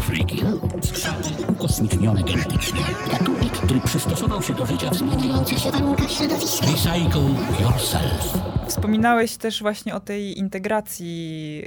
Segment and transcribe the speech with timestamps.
[0.00, 0.36] Freaky
[0.82, 2.80] Stworzenie ukosmicznione genetycznie.
[3.10, 6.66] Gatunek, który przystosował się do życia w zmieniających się warunkach środowiska.
[6.66, 7.22] Recycle
[7.60, 8.38] yourself.
[8.68, 11.64] Wspominałeś też właśnie o tej integracji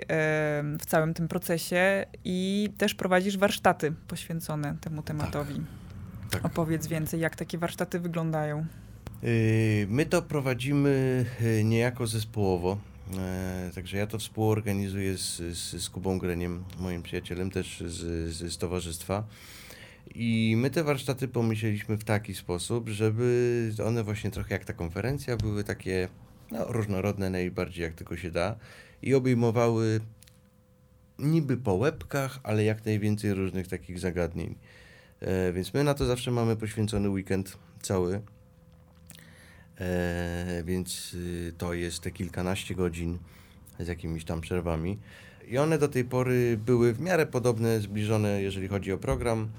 [0.80, 5.62] w całym tym procesie i też prowadzisz warsztaty poświęcone temu tematowi.
[6.32, 6.46] tak.
[6.46, 8.66] Opowiedz więcej, jak takie warsztaty wyglądają.
[9.24, 9.30] Yy,
[9.90, 12.78] My to prowadzimy yy, niejako zespołowo.
[13.18, 18.54] E, Także ja to współorganizuję z, z, z Kubą Greniem, moim przyjacielem też z, z,
[18.54, 19.24] z towarzystwa.
[20.16, 25.38] I my te warsztaty pomyśleliśmy w taki sposób, żeby one właśnie trochę jak ta konferencja
[25.38, 26.10] były takie
[26.52, 28.56] no, różnorodne najbardziej jak tylko się da
[29.02, 30.00] i obejmowały
[31.20, 34.56] niby po łebkach, ale jak najwięcej różnych takich zagadnień.
[35.20, 38.22] E, Więc my na to zawsze mamy poświęcony weekend cały.
[39.80, 43.18] E, więc y, to jest te kilkanaście godzin
[43.80, 44.98] z jakimiś tam przerwami.
[45.48, 49.50] I one do tej pory były w miarę podobne, zbliżone, jeżeli chodzi o program,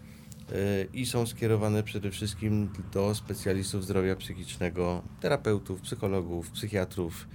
[0.53, 7.29] e, i są skierowane przede wszystkim do specjalistów zdrowia psychicznego, terapeutów, psychologów, psychiatrów,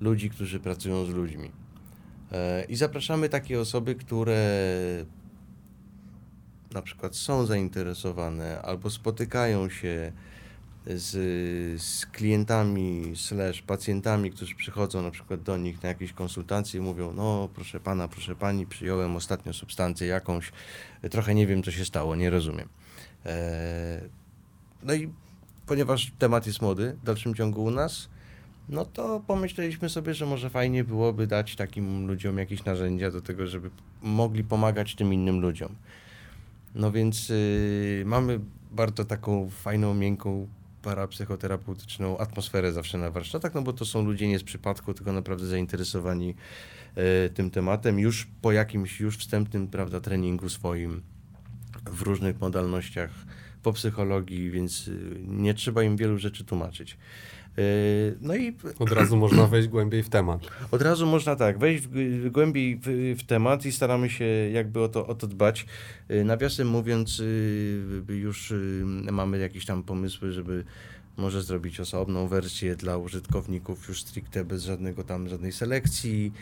[0.00, 1.50] ludzi, którzy pracują z ludźmi.
[2.32, 4.46] E, I zapraszamy takie osoby, które
[6.74, 10.12] na przykład są zainteresowane albo spotykają się
[10.86, 16.82] z, z klientami slash pacjentami, którzy przychodzą na przykład do nich na jakieś konsultacje i
[16.82, 20.52] mówią, no proszę pana, proszę pani, przyjąłem ostatnio substancję jakąś,
[21.10, 22.68] trochę nie wiem co się stało, nie rozumiem.
[23.26, 24.00] E,
[24.82, 25.10] no i
[25.66, 28.08] ponieważ temat jest młody w dalszym ciągu u nas,
[28.68, 33.46] no to pomyśleliśmy sobie, że może fajnie byłoby dać takim ludziom jakieś narzędzia do tego,
[33.46, 33.70] żeby
[34.02, 35.74] mogli pomagać tym innym ludziom.
[36.74, 38.40] No więc y, mamy
[38.72, 40.48] bardzo taką fajną, miękką,
[40.86, 45.46] parapsychoterapeutyczną atmosferę zawsze na warsztatach, no bo to są ludzie nie z przypadku, tylko naprawdę
[45.46, 46.34] zainteresowani
[47.26, 51.02] y, tym tematem już po jakimś już wstępnym, prawda, treningu swoim
[51.90, 53.10] w różnych modalnościach
[53.62, 56.96] po psychologii, więc y, nie trzeba im wielu rzeczy tłumaczyć.
[57.58, 60.40] Y, No i Od razu można wejść głębiej w temat.
[60.70, 64.88] od razu można tak, wejść w, głębiej w, w temat i staramy się jakby o
[64.88, 65.66] to, o to dbać.
[66.10, 68.54] Y, Nawiasem mówiąc, y, już
[69.12, 70.64] mamy jakieś tam pomysły, żeby
[71.16, 76.32] może zrobić osobną wersję dla użytkowników już stricte bez żadnego tam, żadnej selekcji,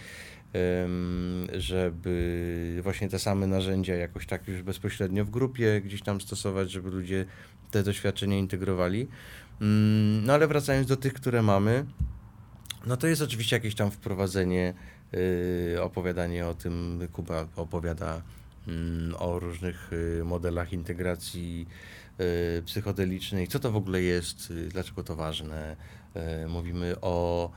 [1.53, 6.91] żeby właśnie te same narzędzia jakoś tak już bezpośrednio w grupie gdzieś tam stosować, żeby
[6.91, 7.25] ludzie
[7.71, 9.07] te doświadczenia integrowali.
[9.61, 11.85] Mm, No ale wracając do tych, które mamy,
[12.87, 14.75] no to jest oczywiście jakieś tam wprowadzenie,
[15.73, 18.23] yy, opowiadanie o tym, Kuba opowiada
[18.69, 21.69] mm, o różnych y, modelach integracji
[22.59, 25.77] y, psychodelicznej, co to w ogóle jest, y, dlaczego to ważne.
[26.45, 27.51] Y, Mówimy o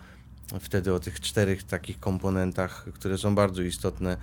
[0.59, 4.17] wtedy o tych czterech takich komponentach, które są bardzo istotne,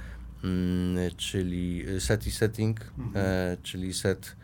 [0.45, 2.81] mm, czyli set i setting,
[3.15, 4.37] e, czyli set,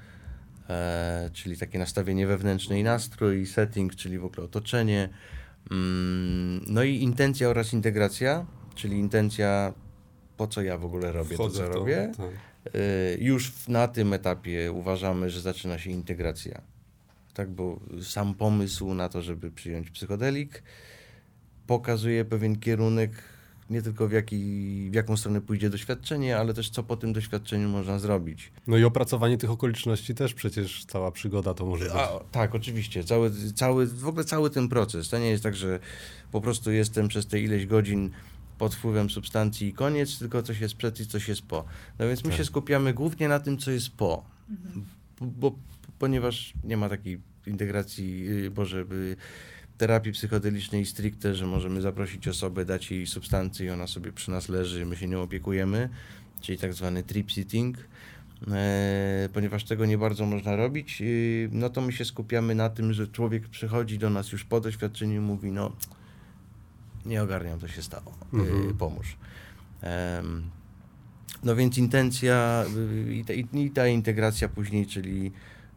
[0.71, 5.09] e, czyli takie nastawienie wewnętrzne i nastrój, setting, czyli w ogóle otoczenie,
[5.71, 9.73] Mm, No i intencja oraz integracja, czyli intencja,
[10.37, 12.13] po co ja w ogóle robię Wchodzę to, co to, robię.
[12.17, 12.75] tak.
[12.75, 16.61] Y, Już na tym etapie uważamy, że zaczyna się integracja.
[17.35, 20.63] Tak, bo sam pomysł na to, żeby przyjąć psychodelik,
[21.67, 23.11] pokazuje pewien kierunek,
[23.71, 24.39] nie tylko w, jaki,
[24.91, 28.53] w jaką stronę pójdzie doświadczenie, ale też co po tym doświadczeniu można zrobić.
[28.67, 31.95] No i opracowanie tych okoliczności też przecież cała przygoda to może być.
[31.95, 33.05] A, tak, oczywiście.
[33.05, 35.09] Cały, cały, w ogóle cały ten proces.
[35.09, 35.81] To nie jest tak, że
[36.33, 38.11] po prostu jestem przez te ileś godzin
[38.59, 41.65] pod wpływem substancji i koniec, tylko coś jest przed i coś jest po.
[41.99, 42.39] No więc my Tak.
[42.39, 44.25] się skupiamy głównie na tym, co jest po.
[45.21, 45.59] Bo, bo,
[45.99, 49.17] ponieważ nie ma takiej integracji, yy, Boże, yy,
[49.81, 54.49] terapii psychodelicznej stricte, że możemy zaprosić osobę, dać jej substancję i ona sobie przy nas
[54.49, 55.89] leży, my się nią opiekujemy,
[56.41, 57.77] czyli tak zwany trip sitting.
[58.53, 62.93] E, ponieważ tego nie bardzo można robić, yy, no to my się skupiamy na tym,
[62.93, 65.73] że człowiek przychodzi do nas już po doświadczeniu i mówi, no
[67.07, 68.77] nie ogarniam, co się stało, yy, Mhm.
[68.77, 69.17] pomóż.
[71.45, 72.65] No więc intencja
[73.07, 75.33] yy, i ta, i ta integracja później, czyli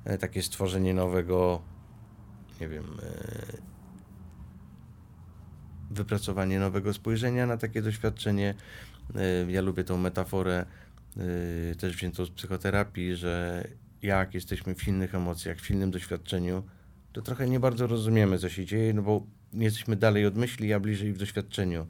[0.05, 1.61] e, takie stworzenie nowego,
[2.61, 3.72] nie wiem, e,
[5.93, 8.53] wypracowanie nowego spojrzenia na takie doświadczenie.
[9.15, 10.65] E, Ja lubię tą metaforę
[11.71, 13.63] y, też wziętą z psychoterapii, że
[14.01, 16.63] jak jesteśmy w silnych emocjach, w silnym doświadczeniu,
[17.13, 20.79] to trochę nie bardzo rozumiemy, co się dzieje, no bo jesteśmy dalej od myśli, a
[20.79, 21.87] bliżej w doświadczeniu.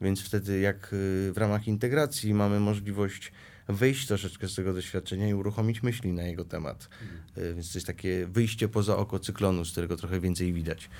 [0.00, 3.32] Więc wtedy, jak y, w ramach integracji mamy możliwość
[3.68, 6.88] wyjść troszeczkę z tego doświadczenia i uruchomić myśli na jego temat.
[7.38, 10.90] Y, Więc to jest takie wyjście poza oko cyklonu, z którego trochę więcej widać.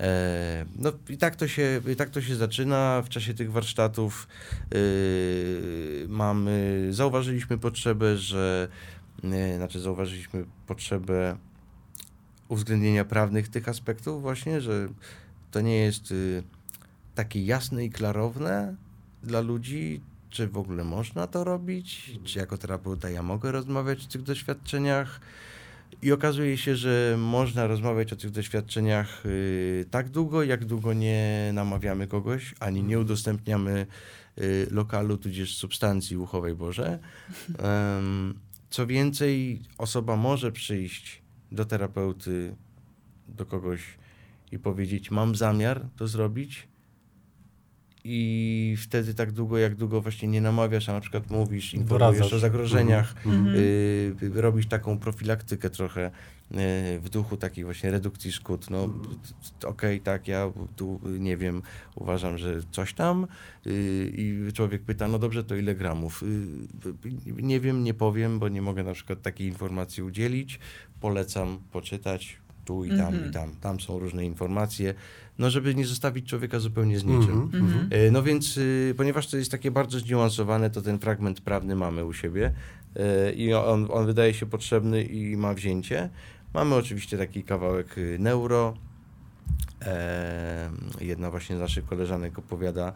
[0.00, 3.02] E, no i tak to się, tak to się zaczyna.
[3.02, 4.28] W czasie tych warsztatów
[4.70, 8.68] yy, mamy, zauważyliśmy potrzebę, że,
[9.22, 11.36] yy, znaczy zauważyliśmy potrzebę
[12.48, 14.88] uwzględnienia prawnych tych aspektów właśnie, że
[15.50, 16.42] to nie jest yy,
[17.14, 18.74] takie jasne i klarowne
[19.22, 20.00] dla ludzi,
[20.30, 25.20] czy w ogóle można to robić, czy jako terapeuta ja mogę rozmawiać o tych doświadczeniach.
[26.02, 31.50] I okazuje się, że można rozmawiać o tych doświadczeniach y, tak długo, jak długo nie
[31.54, 33.86] namawiamy kogoś, ani nie udostępniamy
[34.38, 36.98] y, lokalu, tudzież substancji uchowej Boże.
[38.70, 42.54] Co więcej, osoba może przyjść do terapeuty,
[43.28, 43.80] do kogoś
[44.52, 46.68] i powiedzieć: Mam zamiar to zrobić.
[48.06, 52.32] I wtedy tak długo, jak długo właśnie nie namawiasz, a na przykład mówisz, informujesz Doradzasz.
[52.32, 53.56] o zagrożeniach, Mhm.
[53.56, 56.10] y, robisz taką profilaktykę trochę y,
[57.00, 58.70] w duchu takiej właśnie redukcji szkód.
[58.70, 58.88] No
[59.66, 61.62] okej, tak, ja tu y, nie wiem,
[61.94, 63.26] uważam, że coś tam
[63.66, 66.22] y, i człowiek pyta, no dobrze, to ile gramów?
[66.22, 70.58] Y, y, nie wiem, nie powiem, bo nie mogę na przykład takiej informacji udzielić.
[71.00, 73.30] Polecam poczytać tu i tam Mhm.
[73.30, 73.52] i tam.
[73.60, 74.94] Tam są różne informacje,
[75.38, 77.42] no żeby nie zostawić człowieka zupełnie z niczym.
[77.42, 77.64] Mhm.
[77.64, 77.88] Mhm.
[77.90, 82.04] E, No więc, y, ponieważ to jest takie bardzo zniuansowane, to ten fragment prawny mamy
[82.04, 82.52] u siebie
[82.96, 86.10] e, i on, on wydaje się potrzebny i ma wzięcie.
[86.54, 88.74] Mamy oczywiście taki kawałek y, neuro.
[89.82, 90.70] E,
[91.00, 92.92] Jedna właśnie z naszych koleżanek opowiada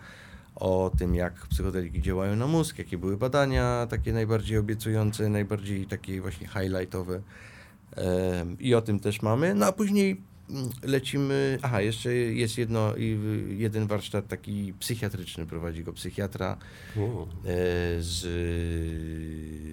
[0.56, 6.20] o tym, jak psychodeliki działają na mózg, jakie były badania takie najbardziej obiecujące, najbardziej takie
[6.20, 7.20] właśnie highlightowe.
[8.60, 9.54] I o tym też mamy.
[9.54, 11.58] No a później mm, lecimy.
[11.62, 12.94] Aha, jeszcze jest jedno,
[13.48, 16.56] jeden warsztat taki psychiatryczny, prowadzi go psychiatra
[16.96, 17.56] e,
[17.98, 18.26] z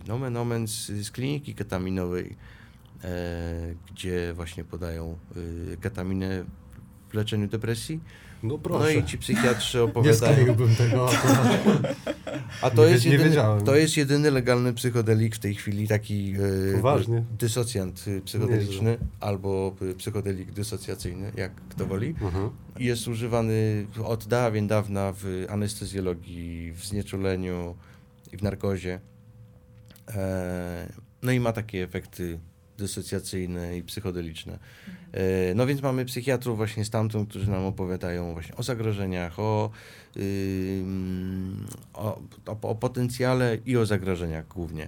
[0.08, 2.36] nomen omen z, z kliniki ketaminowej,
[3.04, 5.18] e, gdzie właśnie podają
[5.74, 6.46] e, ketaminę
[7.10, 8.00] w leczeniu depresji.
[8.48, 8.96] No No proszę.
[8.96, 10.34] i ci psychiatrzy nie opowiadają.
[10.34, 11.10] skleiłbym tego.
[12.62, 13.64] A to Nie jest, nie jedyny, wiedziałem.
[13.66, 16.34] to jest jedyny legalny psychodelik w tej chwili, taki
[16.72, 17.24] e, Poważnie?
[17.40, 22.08] dysocjant y, psychodeliczny albo y, psychodelik dysocjacyjny, jak kto woli.
[22.22, 22.50] Mhm.
[22.80, 27.76] Jest używany od dawien dawna w anestezjologii, w znieczuleniu
[28.34, 29.00] i w narkozie.
[30.16, 30.90] E,
[31.22, 32.40] no i ma takie efekty
[32.78, 34.60] dysocjacyjne i psychodeliczne.
[35.12, 39.72] E, no więc mamy psychiatrów właśnie stamtąd, którzy nam opowiadają właśnie o zagrożeniach, o,
[41.94, 44.88] o, o, o potencjale i o zagrożeniach głównie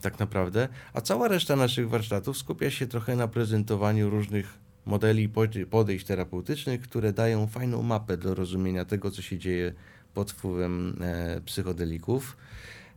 [0.00, 0.68] tak naprawdę.
[0.92, 5.28] A cała reszta naszych warsztatów skupia się trochę na prezentowaniu różnych modeli
[5.70, 9.72] podejść terapeutycznych, które dają fajną mapę do rozumienia tego, co się dzieje
[10.14, 12.36] pod wpływem e, psychodelików.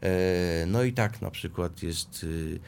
[0.01, 2.59] E, no i tak na przykład jest y,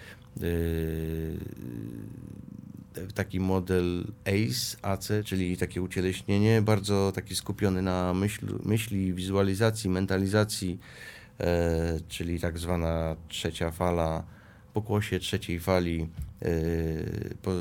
[3.13, 10.79] taki model ACE, AC, czyli takie ucieleśnienie, bardzo taki skupiony na myśl, myśli, wizualizacji, mentalizacji,
[11.39, 14.23] e, czyli tak zwana trzecia fala,
[14.73, 16.09] pokłosie trzeciej fali
[16.41, 16.47] e,
[17.41, 17.51] po,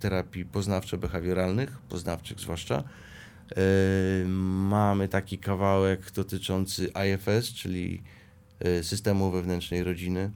[0.00, 2.84] terapii poznawczo-behawioralnych, poznawczych zwłaszcza.
[3.56, 3.62] E,
[4.68, 8.02] mamy taki kawałek dotyczący IFS, czyli
[8.60, 10.30] e, systemu wewnętrznej rodziny,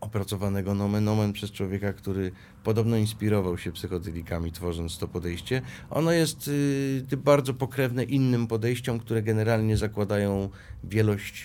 [0.00, 2.32] opracowanego nomen omen przez człowieka, który
[2.64, 5.62] podobno inspirował się psychodelikami, tworząc to podejście.
[5.90, 10.48] Ono jest y, bardzo pokrewne innym podejściom, które generalnie zakładają
[10.84, 11.44] wielość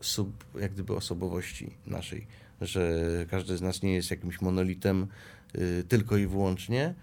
[0.00, 2.26] sub, jak gdyby osobowości naszej,
[2.60, 3.00] że
[3.30, 5.06] każdy z nas nie jest jakimś monolitem
[5.54, 6.94] y, tylko i wyłącznie,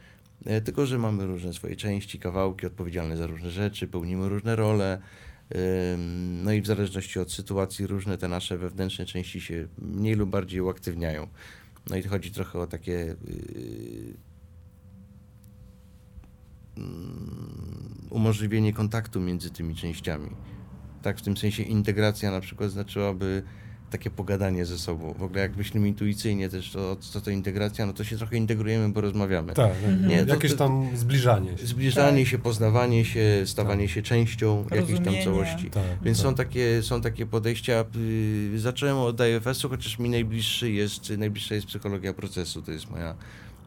[0.46, 5.02] e, tylko że mamy różne swoje części, kawałki odpowiedzialne za różne rzeczy, pełnimy różne role.
[6.44, 10.62] No i w zależności od sytuacji różne te nasze wewnętrzne części się mniej lub bardziej
[10.62, 11.28] uaktywniają.
[11.90, 14.18] No i chodzi trochę o takie yy,
[16.78, 20.30] mm, umożliwienie kontaktu między tymi częściami.
[21.02, 23.44] Tak, w tym sensie integracja na przykład znaczyłaby
[23.92, 25.14] takie pogadanie ze sobą.
[25.14, 28.90] W ogóle jak myślimy intuicyjnie też, to co to integracja, no to się trochę integrujemy,
[28.90, 29.54] bo rozmawiamy.
[29.54, 29.74] Tak,
[30.08, 31.68] Nie, to- jakieś tam zbliżanie się.
[31.68, 32.32] Zbliżanie Tak.
[32.32, 35.70] się, poznawanie się, stawanie się częścią jakiejś tam całości.
[35.70, 36.24] Tak, Więc tak.
[36.28, 37.86] są takie, są takie podejścia.
[38.56, 42.62] y, Zacząłem od IFS-u, chociaż mi najbliższy jest, najbliższa jest psychologia procesu.
[42.62, 43.16] To jest moja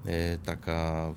[0.07, 1.09] e, taka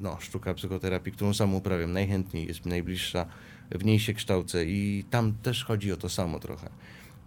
[0.00, 1.92] no, sztuka psychoterapii, którą sam uprawiam.
[1.92, 3.26] Najchętniej jest mi najbliższa,
[3.70, 6.70] w niej się kształcę i tam też chodzi o to samo trochę.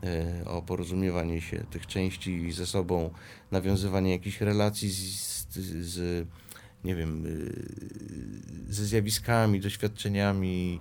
[0.03, 3.09] E, O porozumiewanie się tych części ze sobą,
[3.51, 6.27] nawiązywanie jakichś relacji z, z, z
[6.83, 10.79] nie wiem, y, ze zjawiskami, doświadczeniami,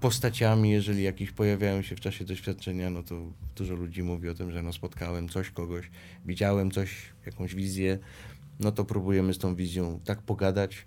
[0.00, 3.14] postaciami, jeżeli jakieś pojawiają się w czasie doświadczenia, no to
[3.56, 5.90] dużo ludzi mówi o tym, że no spotkałem coś, kogoś,
[6.26, 6.90] widziałem coś,
[7.26, 7.98] jakąś wizję,
[8.60, 10.86] no to próbujemy z tą wizją tak pogadać.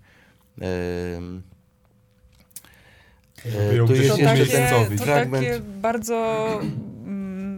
[0.60, 1.42] Em,
[3.44, 5.46] E, tu jest To jeszcze ten takie, to fragment.
[5.46, 6.60] takie bardzo...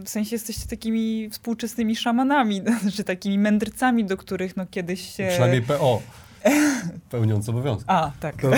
[0.07, 2.61] W sensie jesteście takimi współczesnymi szamanami,
[2.95, 5.27] czy takimi mędrcami, do których no kiedyś się...
[5.31, 6.01] Przynajmniej PO.
[7.11, 7.85] Pełniąc obowiązki.
[7.87, 8.43] A, tak.
[8.43, 8.49] No,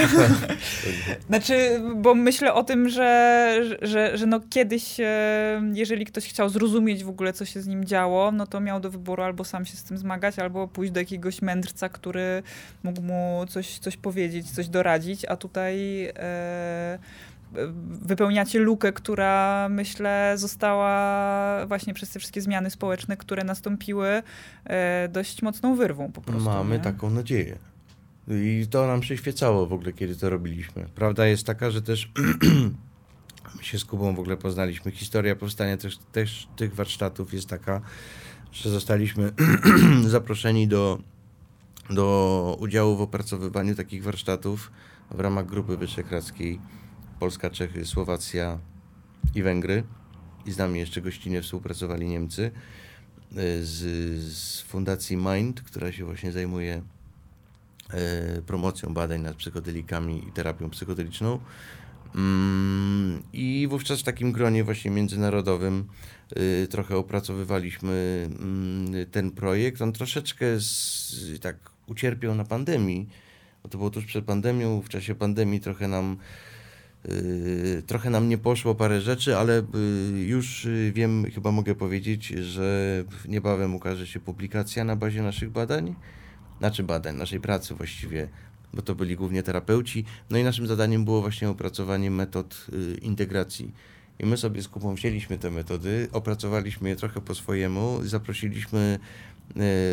[1.30, 7.04] Znaczy, bo myślę o tym, że, że, że no kiedyś, e, jeżeli ktoś chciał zrozumieć
[7.04, 9.78] w ogóle, co się z nim działo, no to miał do wyboru albo sam się
[9.78, 12.44] z tym zmagać, albo pójść do jakiegoś mędrca, który
[12.84, 17.00] mógł mu coś, coś powiedzieć, coś doradzić, a tutaj e,
[18.02, 24.24] wypełniacie lukę, która myślę została właśnie przez te wszystkie zmiany społeczne, które nastąpiły,
[24.66, 26.50] e, dość mocną wyrwą po prostu.
[26.50, 26.84] Mamy nie?
[26.84, 27.58] taką nadzieję.
[28.28, 30.86] I to nam przyświecało w ogóle, kiedy to robiliśmy.
[30.96, 32.12] Prawda jest taka, że też
[33.58, 34.92] my się z Kubą w ogóle poznaliśmy.
[34.92, 37.82] Historia powstania też, też tych warsztatów jest taka,
[38.52, 39.32] że zostaliśmy
[40.08, 41.00] zaproszeni do,
[41.90, 44.72] do udziału w opracowywaniu takich warsztatów
[45.12, 46.60] w ramach Grupy Wyszehradzkiej
[47.20, 48.60] Polska, Czechy, Słowacja
[49.36, 49.84] i Węgry.
[50.46, 52.52] I z nami jeszcze gościnnie współpracowali Niemcy
[53.32, 53.78] y, z,
[54.24, 56.82] z Fundacji Mind, która się właśnie zajmuje
[57.90, 61.40] e, promocją badań nad psychodelikami i terapią psychodeliczną.
[62.16, 65.88] Mm, I wówczas w takim gronie właśnie międzynarodowym
[66.38, 69.82] y, trochę opracowywaliśmy mm, ten projekt.
[69.82, 71.56] On troszeczkę z, tak
[71.88, 73.10] ucierpiał na pandemii,
[73.64, 74.82] bo to było tuż przed pandemią.
[74.82, 76.18] W czasie pandemii trochę nam
[77.88, 79.64] trochę nam nie poszło parę rzeczy, ale y,
[80.20, 85.96] już y, wiem, chyba mogę powiedzieć, że niebawem ukaże się publikacja na bazie naszych badań
[86.60, 88.28] znaczy badań, naszej pracy właściwie,
[88.74, 90.06] bo to byli głównie terapeuci.
[90.30, 93.72] No i naszym zadaniem było właśnie opracowanie metod y, integracji.
[94.20, 99.39] I my sobie z Kubą wzięliśmy te metody, opracowaliśmy je trochę po swojemu, zaprosiliśmy y,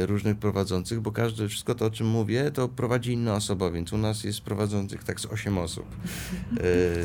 [0.06, 3.98] różnych prowadzących, bo każdy, wszystko to o czym mówię, to prowadzi inna osoba, więc u
[3.98, 5.86] nas jest prowadzących tak z 8 osób,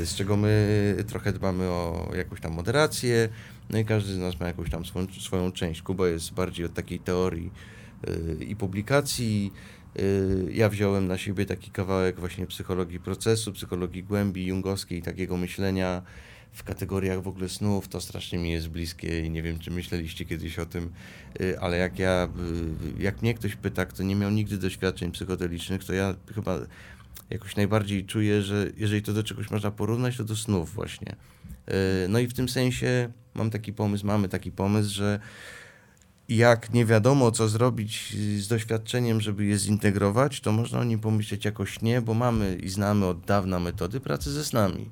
[0.01, 3.29] y, z czego my trochę dbamy o jakąś tam moderację,
[3.69, 5.81] no i każdy z nas ma jakąś tam swoją, swoją część.
[5.81, 7.51] Kuba jest bardziej od takiej teorii
[8.09, 9.53] y, i publikacji.
[9.99, 16.01] Y, Ja wziąłem na siebie taki kawałek właśnie psychologii procesu, psychologii głębi jungowskiej, takiego myślenia
[16.51, 17.87] w kategoriach w ogóle snów.
[17.87, 20.91] To strasznie mi jest bliskie i nie wiem, czy myśleliście kiedyś o tym,
[21.41, 22.29] y, ale jak ja,
[22.99, 26.59] y, jak mnie ktoś pyta, kto nie miał nigdy doświadczeń psychodelicznych, to ja chyba
[27.29, 31.15] jakoś najbardziej czuję, że jeżeli to do czegoś można porównać, to do snów właśnie.
[31.69, 35.19] Y, No i w tym sensie mam taki pomysł, mamy taki pomysł, że
[36.29, 41.45] jak nie wiadomo, co zrobić z doświadczeniem, żeby je zintegrować, to można o nim pomyśleć
[41.45, 44.91] jakoś nie, bo mamy i znamy od dawna metody pracy ze snami.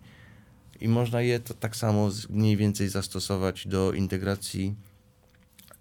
[0.82, 4.76] I można je to tak samo z- mniej więcej zastosować do integracji,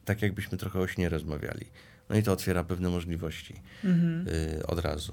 [0.05, 1.67] tak jakbyśmy trochę o śnie rozmawiali.
[2.11, 4.29] No i to otwiera pewne możliwości Mhm.
[4.29, 5.13] y, od razu.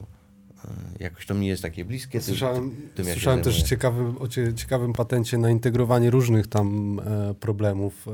[0.99, 2.11] Y, jakoś to mi jest takie bliskie.
[2.19, 6.47] tym- Słyszałem, tym ja się słyszałem też ciekawym, o cie, ciekawym patencie na integrowanie różnych
[6.47, 8.11] tam e, problemów e,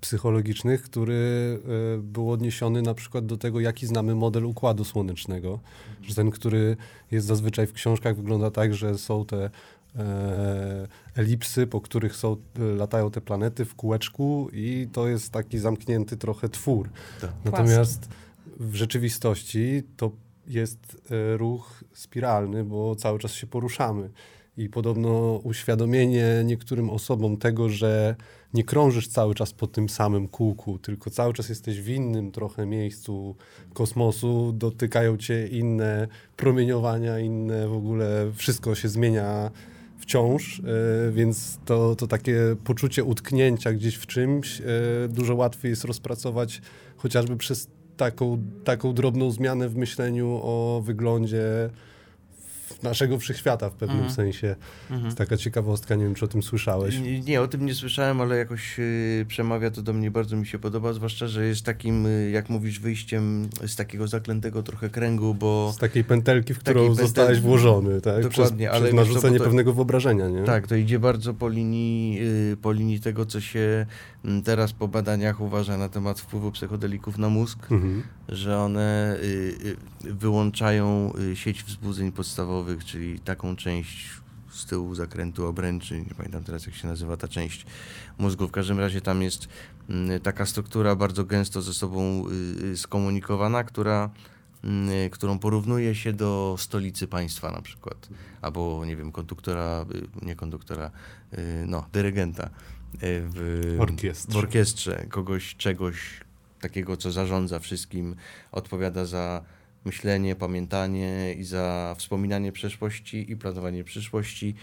[0.00, 1.58] psychologicznych, który
[1.96, 5.60] e, był odniesiony na przykład do tego, jaki znamy model układu słonecznego.
[6.02, 6.76] Że ten, który
[7.10, 9.50] jest zazwyczaj w książkach, wygląda tak, że są te
[11.14, 16.16] elipsy, po których są, e, latają te planety w kółeczku i to jest taki zamknięty
[16.16, 16.90] trochę twór.
[17.20, 17.30] Tak.
[17.44, 18.08] Natomiast
[18.60, 20.10] w rzeczywistości to
[20.46, 24.10] jest e, ruch spiralny, bo cały czas się poruszamy.
[24.56, 28.16] I podobno uświadomienie niektórym osobom tego, że
[28.54, 32.66] nie krążysz cały czas po tym samym kółku, tylko cały czas jesteś w innym trochę
[32.66, 33.36] miejscu
[33.74, 39.50] kosmosu, dotykają cię inne promieniowania, inne w ogóle wszystko się zmienia
[39.98, 40.62] wciąż, e,
[41.12, 44.64] więc to, to takie poczucie utknięcia gdzieś w czymś e,
[45.08, 46.62] dużo łatwiej jest rozpracować
[46.96, 51.70] chociażby przez taką, taką drobną zmianę w myśleniu o wyglądzie
[52.82, 54.14] naszego wszechświata w pewnym Mhm.
[54.14, 54.56] sensie.
[55.04, 56.98] Jest taka ciekawostka, nie wiem, czy o tym słyszałeś.
[56.98, 60.46] Nie, nie, o tym nie słyszałem, ale jakoś y, przemawia to do mnie, bardzo mi
[60.46, 65.34] się podoba, zwłaszcza, że jest takim, y, jak mówisz, wyjściem z takiego zaklętego trochę kręgu,
[65.34, 68.22] bo Z takiej pętelki, w którą Takiej pętel- zostałeś włożony, tak?
[68.22, 70.42] Dokładnie, przez, ale przez narzucenie bo to- pewnego wyobrażenia, nie?
[70.44, 72.18] tak, to idzie bardzo po linii,
[72.52, 73.86] y, po linii tego, co się
[74.24, 78.02] mm, teraz po badaniach uważa na temat wpływu psychodelików na mózg, Mhm.
[78.28, 79.16] że one
[80.04, 84.10] wyłączają sieć wzbudzeń podstawowych, czyli taką część
[84.50, 87.66] z tyłu zakrętu obręczy, nie pamiętam teraz jak się nazywa ta część
[88.18, 88.48] mózgu.
[88.48, 89.48] W każdym razie tam jest
[89.88, 94.10] mm, taka struktura bardzo gęsto ze sobą y, y, skomunikowana, która,
[94.64, 98.08] mm, którą porównuje się do stolicy państwa na przykład,
[98.42, 99.86] albo nie wiem, konduktora,
[100.22, 100.90] y, nie konduktora,
[101.66, 102.50] no, dyrygenta
[103.02, 104.32] w Orkiestrze.
[104.32, 106.20] w orkiestrze kogoś, czegoś
[106.60, 108.16] takiego, co zarządza wszystkim,
[108.52, 109.44] odpowiada za
[109.88, 114.54] myślenie, pamiętanie i za wspominanie przeszłości i planowanie przyszłości.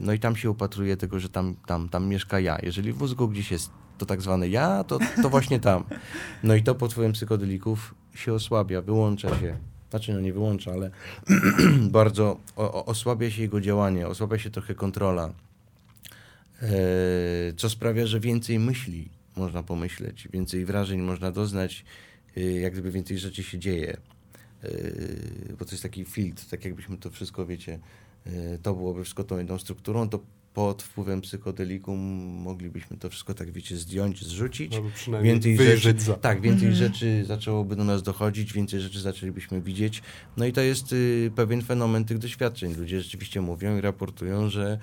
[0.00, 2.58] no i tam się upatruje tego, że tam, tam, tam mieszka ja.
[2.62, 5.84] Jeżeli w mózgu gdzieś jest to tak zwane ja, to, to właśnie tam.
[6.42, 9.56] No i to pod wpływem psychodelików się osłabia, wyłącza się.
[9.90, 10.90] Znaczy, no nie wyłącza, ale
[11.98, 15.32] bardzo o, osłabia się jego działanie, osłabia się trochę kontrola.
[16.62, 16.68] E,
[17.56, 21.84] co sprawia, że więcej myśli można pomyśleć, więcej wrażeń można doznać,
[22.36, 23.96] e, jak gdyby więcej rzeczy się dzieje.
[24.64, 24.68] E,
[25.58, 27.78] bo to jest taki filtr, tak jakbyśmy to wszystko, wiecie,
[28.62, 30.20] to byłoby wszystko tą jedną strukturą, to
[30.54, 31.98] pod wpływem psychodelikum
[32.42, 34.74] moglibyśmy to wszystko tak, wiecie, zdjąć, zrzucić.
[35.08, 36.14] No, więcej rzeczy, za.
[36.14, 36.88] Tak, więcej mhm.
[36.88, 40.02] rzeczy zaczęłoby do nas dochodzić, więcej rzeczy zaczęlibyśmy widzieć.
[40.36, 42.74] No i to jest y, pewien fenomen tych doświadczeń.
[42.74, 44.78] Ludzie rzeczywiście mówią i raportują, że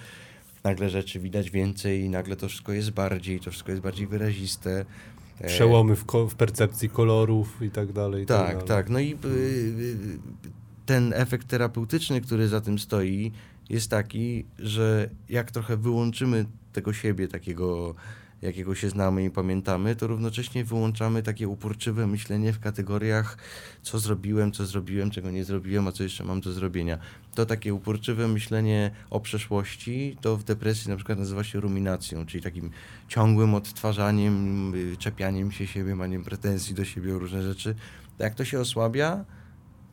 [0.63, 4.85] nagle rzeczy widać więcej, i nagle to wszystko jest bardziej, to wszystko jest bardziej wyraziste.
[5.41, 8.23] E, Przełomy w, w percepcji kolorów i tak dalej.
[8.23, 8.89] I tak, tak, tak.
[8.89, 9.95] No i y, y,
[10.85, 13.31] ten efekt terapeutyczny, który za tym stoi,
[13.69, 17.95] jest taki, że jak trochę wyłączymy tego siebie, takiego,
[18.41, 23.37] jakiego się znamy i pamiętamy, to równocześnie wyłączamy takie uporczywe myślenie w kategoriach,
[23.81, 26.97] co zrobiłem, co zrobiłem, czego nie zrobiłem, a co jeszcze mam do zrobienia.
[27.35, 32.43] To takie uporczywe myślenie o przeszłości, to w depresji na przykład nazywa się ruminacją, czyli
[32.43, 32.69] takim
[33.07, 37.75] ciągłym odtwarzaniem, czepianiem się siebie, maniem pretensji do siebie o różne rzeczy.
[38.19, 39.25] Jak to się osłabia,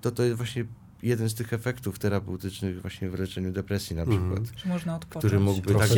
[0.00, 0.64] to to jest właśnie
[1.06, 4.20] jeden z tych efektów terapeutycznych właśnie w leczeniu depresji na mhm.
[4.20, 4.62] przykład.
[4.62, 5.25] Czy można odpocząć.
[5.25, 5.90] Który mógłby tak,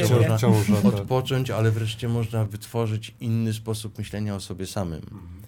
[0.48, 0.84] można tak.
[0.84, 5.00] odpocząć, ale wreszcie można wytworzyć inny sposób myślenia o sobie samym.
[5.02, 5.38] Mhm.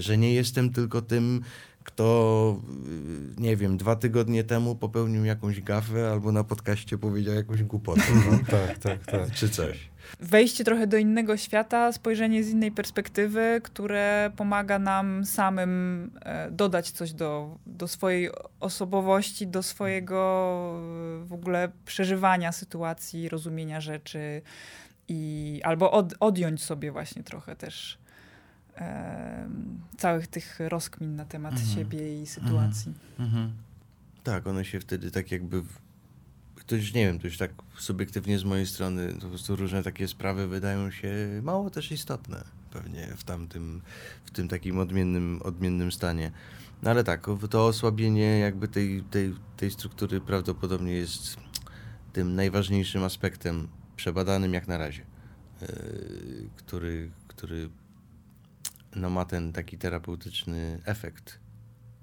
[0.00, 1.42] Że nie jestem tylko tym,
[1.88, 2.60] kto,
[3.38, 8.02] y, nie wiem, dwa tygodnie temu popełnił jakąś gafę albo na podcaście powiedział jakąś głupotę.
[8.12, 8.44] Mhm.
[8.44, 9.30] tak, tak, tak.
[9.30, 9.90] Czy coś
[10.20, 16.90] wejście trochę do innego świata, spojrzenie z innej perspektywy, które pomaga nam samym e, dodać
[16.90, 18.30] coś do, do swojej
[18.60, 20.18] osobowości, do swojego
[21.22, 24.42] e, w ogóle przeżywania sytuacji, rozumienia rzeczy
[25.08, 27.98] i albo od, odjąć sobie właśnie trochę też
[28.78, 29.48] e,
[29.96, 31.70] całych tych rozkmin na temat mhm.
[31.70, 32.94] siebie i sytuacji.
[33.18, 33.28] Mhm.
[33.28, 33.52] Mhm.
[34.24, 35.62] Tak, one się wtedy tak jakby
[36.68, 40.08] to już nie wiem, to już tak subiektywnie z mojej strony, po prostu różne takie
[40.08, 41.10] sprawy wydają się
[41.42, 43.82] mało też istotne pewnie w tamtym,
[44.24, 46.30] w tym takim odmiennym, odmiennym stanie.
[46.82, 51.36] No ale tak, to osłabienie jakby tej, tej, tej struktury prawdopodobnie jest
[52.12, 55.02] tym najważniejszym aspektem przebadanym jak na razie,
[55.60, 55.68] yy,
[56.56, 57.70] który, który
[58.96, 61.38] no, ma ten taki terapeutyczny efekt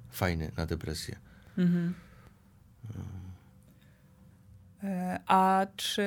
[0.10, 1.15] fajny na depresję.
[1.58, 1.93] Mhm.
[4.84, 6.04] E, a czy,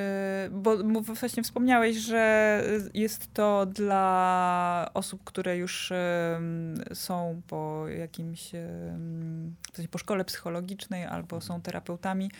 [0.51, 2.63] bo właśnie wspomniałeś, że
[2.93, 5.93] jest to dla osób, które już
[6.93, 8.51] są po jakimś,
[9.71, 12.31] w sensie po szkole psychologicznej albo są terapeutami.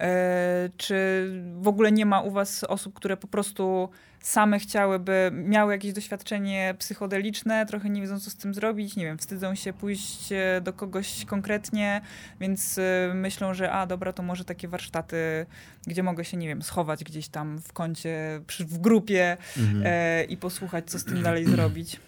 [0.00, 1.28] E, czy
[1.60, 3.88] w ogóle nie ma u was osób, które po prostu
[4.20, 9.18] same chciałyby, miały jakieś doświadczenie psychodeliczne, trochę nie wiedzą, co z tym zrobić, nie wiem,
[9.18, 12.00] wstydzą się pójść e, do kogoś konkretnie,
[12.40, 15.46] więc e, myślą, że a, dobra, to może takie warsztaty,
[15.86, 19.82] gdzie mogę się, nie wiem, schować gdzieś tam w kącie, przy, w grupie mhm.
[19.86, 22.00] e, i posłuchać, co z tym dalej zrobić.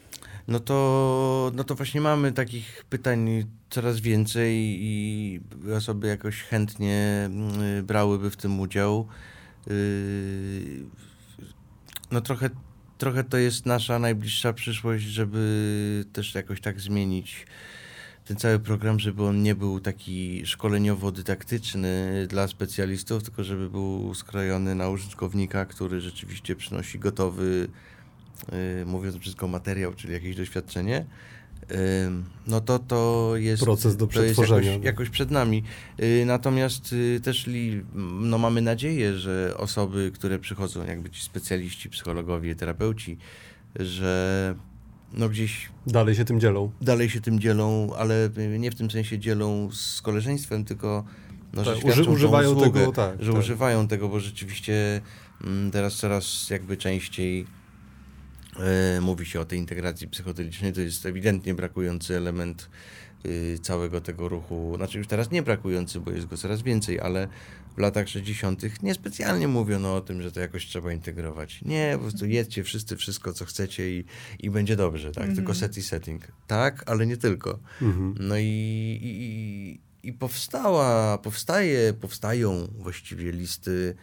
[0.48, 5.40] No to, no to właśnie mamy takich pytań coraz więcej i
[5.76, 9.08] osoby jakoś chętnie mm, brałyby w tym udział.
[9.70, 10.84] Y,
[12.10, 12.50] no trochę,
[12.98, 17.46] trochę to jest nasza najbliższa przyszłość, żeby też jakoś tak zmienić
[18.24, 24.74] ten cały program, żeby on nie był taki szkoleniowo-dydaktyczny dla specjalistów, tylko żeby był skrojony
[24.74, 27.68] na użytkownika, który rzeczywiście przynosi gotowy,
[28.52, 31.04] yy, mówiąc wszystko, materiał, czyli jakieś doświadczenie
[32.46, 34.70] no to to jest proces do przetworzenia.
[34.70, 35.62] Jakoś, jakoś, przed nami.
[36.02, 37.82] Y, natomiast y, też li,
[38.20, 43.18] no mamy nadzieję, że osoby, które przychodzą, jakby ci specjaliści, psychologowie, terapeuci,
[43.76, 44.54] że
[45.12, 45.68] no gdzieś...
[45.86, 46.70] Dalej się tym dzielą.
[46.80, 51.04] Dalej się tym dzielą, ale nie w tym sensie dzielą z koleżeństwem, tylko
[51.52, 53.40] no, tak, że uży, używają usługę, tego, tak, że tak.
[53.40, 55.00] używają tego, bo rzeczywiście
[55.44, 57.46] mm, teraz coraz jakby częściej
[59.00, 62.68] mówi się o tej integracji psychodelicznej, to jest ewidentnie brakujący element
[63.26, 67.28] y, całego tego ruchu, znaczy już teraz nie brakujący, bo jest go coraz więcej, ale
[67.78, 68.82] w latach 60.
[68.82, 71.62] niespecjalnie mówiono o tym, że to jakoś trzeba integrować.
[71.62, 74.04] Nie, po prostu jedźcie wszyscy wszystko, co chcecie i,
[74.38, 75.26] i będzie dobrze, tak?
[75.26, 75.54] Tylko mhm.
[75.54, 76.28] set i setting.
[76.46, 77.58] Tak, ale nie tylko.
[77.82, 78.14] Mhm.
[78.20, 83.94] No i, i, i powstała, powstaje, powstają właściwie listy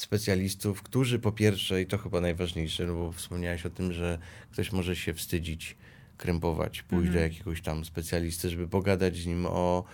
[0.00, 4.18] specjalistów, którzy po pierwsze, i to chyba najważniejsze, no bo wspomniałeś o tym, że
[4.52, 5.76] ktoś może się wstydzić,
[6.16, 7.32] krępować, pójść do mhm.
[7.32, 9.84] jakiegoś tam specjalisty, żeby pogadać z nim o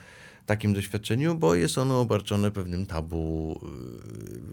[0.46, 3.60] takim doświadczeniu, bo jest ono obarczone pewnym tabu,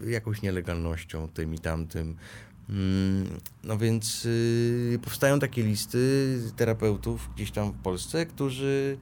[0.04, 2.16] y, jakąś nielegalnością, tym i tamtym.
[2.68, 3.26] Mm,
[3.64, 8.98] no więc y, powstają takie listy terapeutów gdzieś tam w Polsce, którzy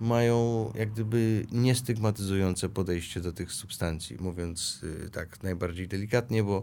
[0.00, 6.62] mają jak gdyby niestygmatyzujące podejście do tych substancji, mówiąc y, tak najbardziej delikatnie, bo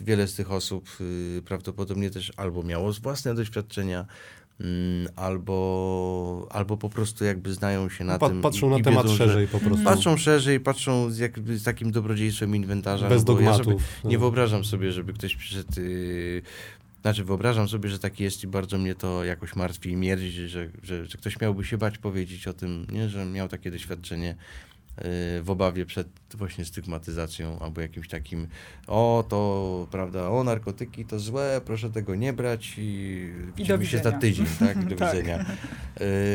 [0.00, 4.06] wiele z tych osób y, prawdopodobnie też albo miało własne doświadczenia,
[4.60, 8.40] mm, albo, albo po prostu jakby znają się na tym.
[8.40, 9.84] patrzą i- na i temat wiedzą, szerzej po prostu.
[9.84, 13.08] Patrzą szerzej, patrzą z, jakby z takim dobrodziejstwem inwentarza.
[13.08, 14.04] Bez no bo ja sobie dogmatów.
[14.04, 14.20] nie No.
[14.20, 15.80] wyobrażam sobie, żeby ktoś przyszedł.
[15.80, 16.42] Yy,
[17.08, 20.68] znaczy, wyobrażam sobie, że tak jest i bardzo mnie to jakoś martwi i mierdzi, że,
[20.82, 23.08] że, że ktoś miałby się bać powiedzieć o tym, nie?
[23.08, 24.36] że miał takie doświadczenie
[24.96, 25.04] yy,
[25.42, 28.48] w obawie przed właśnie stygmatyzacją albo jakimś takim,
[28.86, 34.12] o to, prawda, o narkotyki to złe, proszę tego nie brać i, widzimy się za
[34.12, 35.16] tydzień, tak, i do Tak.
[35.16, 35.44] widzenia.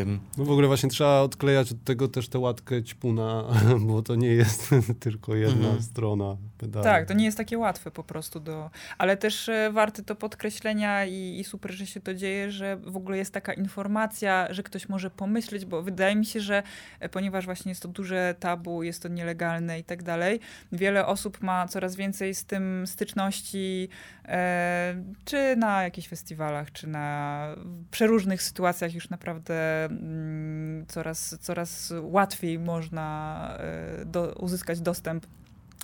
[0.02, 3.44] Ym, No w ogóle właśnie trzeba odklejać od tego też tę łatkę ćpuna,
[3.88, 5.82] bo to nie jest tylko jedna Mhm.
[5.82, 6.84] strona pedalu.
[6.84, 8.70] Tak, to nie jest takie łatwe po prostu do...
[8.98, 12.98] Ale też e, warte to podkreślenia i, i super, że się to dzieje, że w
[12.98, 16.64] ogóle jest taka informacja, że ktoś może pomyśleć, bo wydaje mi się, że
[17.00, 20.39] e, ponieważ właśnie jest to duże tabu, jest to nielegalne i tak dalej,
[20.72, 23.89] wiele osób ma coraz więcej z tym styczności,
[24.26, 27.48] e, czy na jakichś festiwalach, czy na
[27.91, 35.26] przeróżnych sytuacjach już naprawdę mm, coraz, coraz łatwiej można e, do, uzyskać dostęp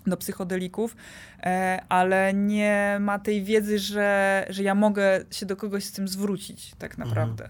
[0.08, 0.96] do psychodelików,
[1.44, 6.08] e, ale nie ma tej wiedzy, że, że ja mogę się do kogoś z tym
[6.08, 7.46] zwrócić tak naprawdę.
[7.46, 7.50] E,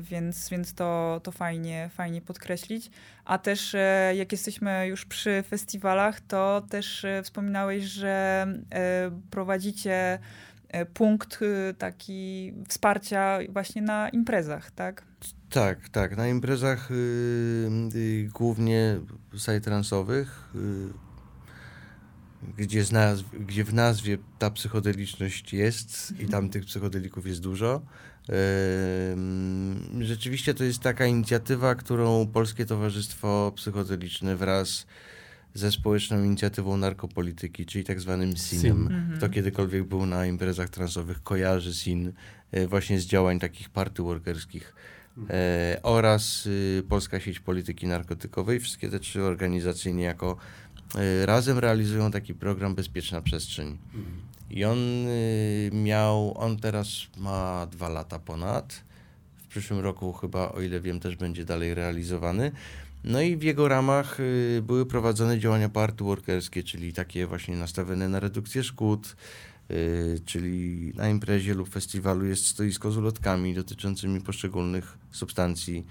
[0.00, 2.90] Więc, więc to, to fajnie, fajnie podkreślić.
[3.24, 10.18] A też e, jak jesteśmy już przy festiwalach, to też e, wspominałeś, że e, prowadzicie
[10.68, 15.04] e, punkt e, taki wsparcia właśnie na imprezach, tak?
[15.50, 16.16] Tak, tak.
[16.16, 16.94] Na imprezach y,
[17.94, 19.00] y, głównie
[19.36, 20.92] psytransowych, y,
[22.58, 22.84] gdzie,
[23.40, 27.82] gdzie w nazwie ta psychodeliczność jest i tam tych psychodelików jest dużo.
[30.00, 34.86] Rzeczywiście to jest taka inicjatywa, którą Polskie Towarzystwo Psychodeliczne wraz
[35.54, 38.86] ze społeczną inicjatywą narkopolityki, czyli tak zwanym SIN-em.
[38.86, 39.16] Mhm.
[39.18, 42.12] Kto kiedykolwiek był na imprezach transowych, kojarzy SIN
[42.54, 44.74] y, właśnie z działań takich party workerskich
[45.30, 48.60] e, oraz y, Polska Sieć Polityki Narkotykowej.
[48.60, 50.36] Wszystkie te trzy organizacje niejako
[50.94, 53.78] e, razem realizują taki program Bezpieczna Przestrzeń.
[54.50, 58.84] I on y, miał, on teraz ma dwa lata ponad.
[59.36, 62.52] W przyszłym roku chyba, o ile wiem, też będzie dalej realizowany.
[63.04, 68.08] No i w jego ramach y, były prowadzone działania party workerskie, czyli takie właśnie nastawione
[68.08, 69.16] na redukcję szkód,
[69.70, 75.86] y, czyli na imprezie lub festiwalu jest stoisko z ulotkami dotyczącymi poszczególnych substancji.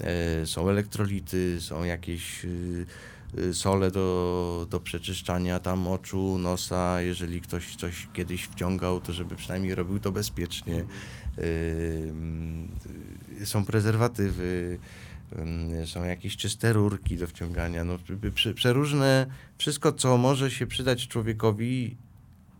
[0.00, 2.46] E, Są elektrolity, są jakieś
[3.52, 7.02] sole do, do przeczyszczania tam oczu, nosa.
[7.02, 10.84] Jeżeli ktoś coś kiedyś wciągał, to żeby przynajmniej robił to bezpiecznie.
[11.38, 12.12] Y,
[13.40, 14.78] y, Są prezerwatywy,
[15.82, 17.84] y, są jakieś czyste rurki do wciągania.
[17.84, 17.98] No,
[18.34, 19.26] prze- przeróżne,
[19.58, 21.96] wszystko, co może się przydać człowiekowi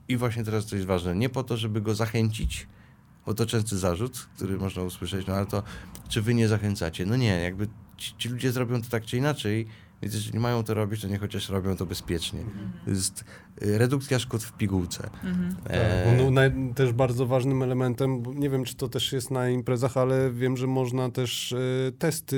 [0.09, 2.67] i właśnie teraz to jest ważne, nie po to, żeby go zachęcić,
[3.27, 5.63] bo to częsty zarzut, który można usłyszeć, no ale to
[6.09, 7.07] czy wy nie zachęcacie?
[7.07, 9.67] No nie, jakby ci, ci ludzie zrobią to tak czy inaczej,
[10.03, 12.41] więc jeżeli mają to robić, to niech chociaż robią to bezpiecznie.
[12.85, 13.25] To jest
[13.63, 15.11] y, redukcja szkód w pigułce.
[15.25, 15.57] Mhm.
[15.65, 16.41] Tak, E, bo no,
[16.75, 20.57] też bardzo ważnym elementem, bo nie wiem czy to też jest na imprezach, ale wiem,
[20.57, 21.57] że można też e,
[21.99, 22.37] testy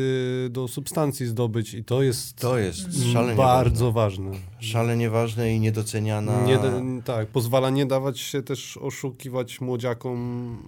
[0.51, 4.31] do substancji zdobyć i to jest to jest szalenie bardzo ważne.
[4.31, 4.41] ważne.
[4.61, 6.43] Szalenie ważne i niedoceniana.
[6.45, 10.17] Nie, da- tak, pozwala nie dawać się też oszukiwać młodziakom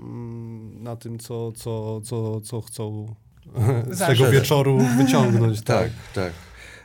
[0.03, 3.15] mm, na tym, co, co, co, co chcą
[3.91, 4.17] z Zawsze.
[4.17, 5.63] tego wieczoru wyciągnąć.
[5.73, 5.91] Tak, tak.
[6.15, 6.33] tak.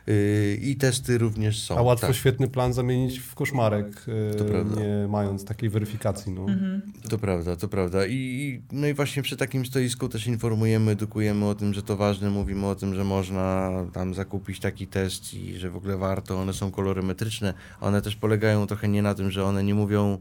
[0.08, 1.78] Y, I testy również są.
[1.78, 2.16] A łatwo tak.
[2.16, 4.04] świetny plan zamienić w koszmarek,
[4.48, 4.80] prawda.
[4.80, 6.32] nie mając takiej weryfikacji.
[6.32, 6.40] No.
[6.40, 6.82] Mhm.
[7.08, 8.06] To prawda, to prawda.
[8.06, 11.96] I, I no i właśnie przy takim stoisku też informujemy, edukujemy o tym, że to
[11.96, 16.40] ważne, mówimy o tym, że można tam zakupić taki test i że w ogóle warto.
[16.40, 17.54] One są kolorymetryczne.
[17.80, 20.18] One też polegają trochę nie na tym, że one nie mówią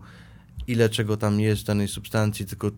[0.67, 2.71] ile czego tam jest w danej substancji, tylko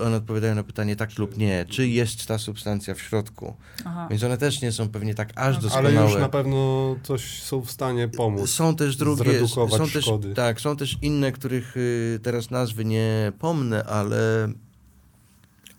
[0.00, 3.54] one odpowiadają na pytanie tak lub nie, czy jest ta substancja w środku.
[3.84, 4.06] Aha.
[4.10, 5.98] Więc one też nie są pewnie tak aż doskonałe.
[5.98, 8.50] Ale już na pewno coś są w stanie pomóc.
[8.50, 10.34] Są też drugie, zredukować są też, szkody.
[10.34, 14.48] tak, są też inne, których y, teraz nazwy nie pomnę, ale,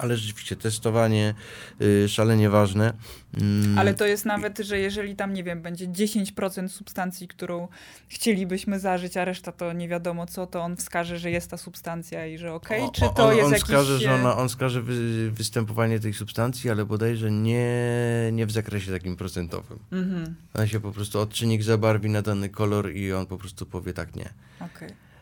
[0.03, 1.33] Ale rzeczywiście testowanie
[1.81, 2.93] y, szalenie ważne.
[3.41, 3.77] Mm.
[3.77, 7.67] Ale to jest nawet, że jeżeli tam, nie wiem, będzie 10% substancji, którą
[8.07, 12.27] chcielibyśmy zażyć, a reszta to nie wiadomo co, to on wskaże, że jest ta substancja
[12.27, 13.65] i że okej, okay, czy to on, jest on jakiś...
[13.65, 17.69] Wskaże, że ona, on wskaże wy, występowanie tej substancji, ale bodajże nie,
[18.33, 19.79] nie w zakresie takim procentowym.
[19.91, 20.35] Mhm.
[20.53, 24.15] On się po prostu odczynnik zabarwi na dany kolor i on po prostu powie tak,
[24.15, 24.29] nie.
[24.59, 24.67] Okej.
[24.75, 25.12] Okay.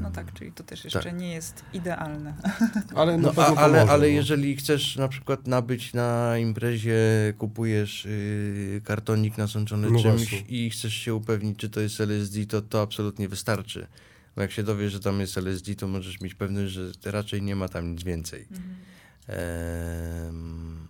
[0.00, 1.18] No tak, czyli to też jeszcze tak.
[1.18, 2.34] nie jest idealne.
[2.94, 4.04] Ale, no, a, ale, ale no.
[4.04, 6.98] jeżeli chcesz na przykład nabyć na imprezie,
[7.38, 10.40] kupujesz y, kartonik nasączony no czymś właśnie.
[10.48, 13.86] i chcesz się upewnić, czy to jest LSD, to to absolutnie wystarczy.
[14.36, 17.56] Bo jak się dowiesz, że tam jest LSD, to możesz mieć pewność, że raczej nie
[17.56, 18.46] ma tam nic więcej.
[18.50, 18.76] Mhm.
[19.28, 20.86] Ehm...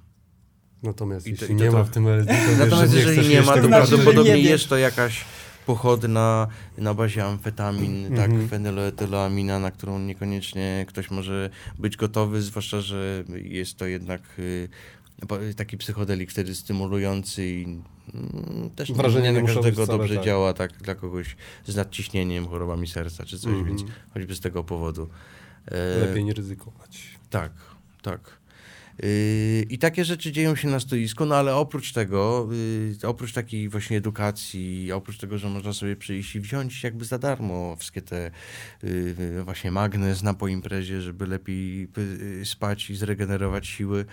[0.82, 1.72] Natomiast I jeśli to nie to...
[1.72, 5.24] ma w tym LSD, to Natomiast wiesz, jeżeli nie ma, to prawdopodobnie jest to jakaś
[5.66, 6.46] pochodna
[6.78, 8.16] na bazie amfetamin, mm -hmm.
[8.16, 14.68] tak, fenyloetyloamina, na którą niekoniecznie ktoś może być gotowy, zwłaszcza, że jest to jednak y,
[15.56, 20.24] taki psychodelik wtedy stymulujący i mm, też Wrażenie nie na każdego dobrze tak.
[20.24, 23.66] działa, tak, dla kogoś z nadciśnieniem, chorobami serca czy coś, mm -hmm.
[23.66, 23.82] więc
[24.14, 25.08] choćby z tego powodu.
[26.00, 27.18] Lepiej nie ryzykować.
[27.30, 27.52] Tak,
[28.02, 28.39] tak.
[29.02, 32.48] Yy, I takie rzeczy dzieją się na stoisku, no ale oprócz tego,
[33.02, 37.18] yy, oprócz takiej właśnie edukacji, oprócz tego, że można sobie przyjść i wziąć jakby za
[37.18, 38.30] darmo wszystkie te
[38.82, 41.88] yy, właśnie magnes na po imprezie, żeby lepiej
[42.44, 44.04] spać i zregenerować siły,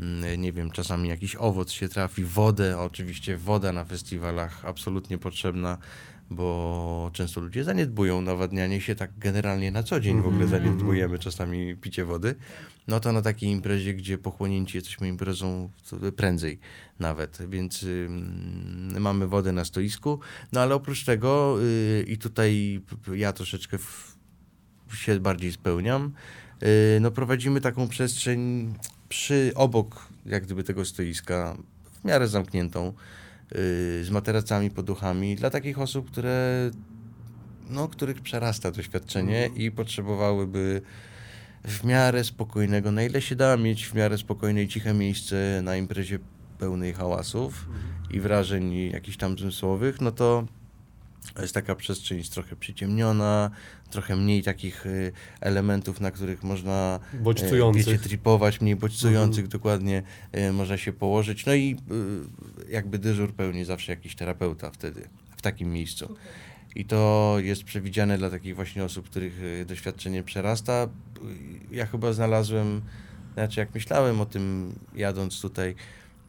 [0.00, 5.78] mm, nie wiem, czasami jakiś owoc się trafi, wodę, oczywiście woda na festiwalach absolutnie potrzebna,
[6.30, 10.62] bo często ludzie zaniedbują nawadnianie się tak generalnie na co dzień w ogóle mhm.
[10.62, 12.34] zaniedbujemy czasami picie wody
[12.88, 15.70] no to na takiej imprezie, gdzie pochłonięci jesteśmy imprezą
[16.16, 16.58] prędzej
[16.98, 18.08] nawet, więc y,
[19.00, 20.20] mamy wodę na stoisku,
[20.52, 22.80] no ale oprócz tego y, i tutaj
[23.14, 24.16] ja troszeczkę w,
[24.94, 26.12] się bardziej spełniam,
[26.62, 28.74] y, no prowadzimy taką przestrzeń
[29.08, 31.56] przy, obok jak gdyby tego stoiska,
[32.00, 36.70] w miarę zamkniętą, y, z materacami, poduchami, dla takich osób, które
[37.70, 39.62] no, których przerasta doświadczenie mhm.
[39.62, 40.82] i potrzebowałyby
[41.64, 45.76] w miarę spokojnego, na ile się da mieć w miarę spokojne i ciche miejsce na
[45.76, 46.18] imprezie
[46.58, 47.68] pełnej hałasów
[48.10, 50.46] i wrażeń jakichś tam zmysłowych, no to
[51.38, 53.50] jest taka przestrzeń jest trochę przyciemniona,
[53.90, 57.84] trochę mniej takich y, elementów, na których można y, bodźcujących.
[57.84, 59.48] wiecie, tripować, mniej bodźcujących, mhm.
[59.50, 60.02] dokładnie
[60.36, 61.46] y, można się położyć.
[61.46, 61.76] No i
[62.68, 66.16] jakby dyżur pełni zawsze jakiś terapeuta wtedy, w takim miejscu.
[66.74, 70.88] I to jest przewidziane dla takich właśnie osób, których y, doświadczenie przerasta.
[71.70, 72.82] Ja chyba znalazłem,
[73.34, 75.74] znaczy jak myślałem o tym jadąc tutaj,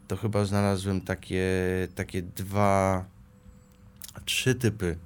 [0.08, 1.48] to chyba znalazłem takie,
[1.96, 3.06] takie dwa,
[4.26, 4.98] trzy typy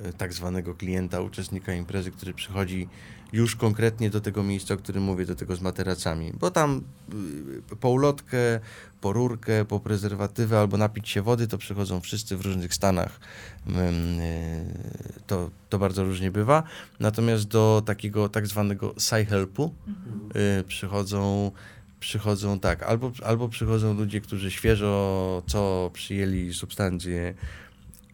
[0.00, 2.88] y, tak zwanego klienta, uczestnika imprezy, który przychodzi
[3.34, 6.32] już konkretnie do tego miejsca, o którym mówię, do tego z materacami.
[6.40, 6.82] Bo tam
[7.72, 8.60] y, po ulotkę,
[9.00, 13.20] po rurkę, po prezerwatywę albo napić się wody, to przychodzą wszyscy w różnych stanach.
[13.68, 13.72] Y,
[15.26, 16.62] to, to bardzo różnie bywa.
[17.00, 20.64] Natomiast do takiego tak zwanego sci-helpu mhm.
[20.64, 21.50] przychodzą
[22.00, 27.34] przychodzą tak, albo, albo przychodzą ludzie, którzy świeżo co przyjęli substancje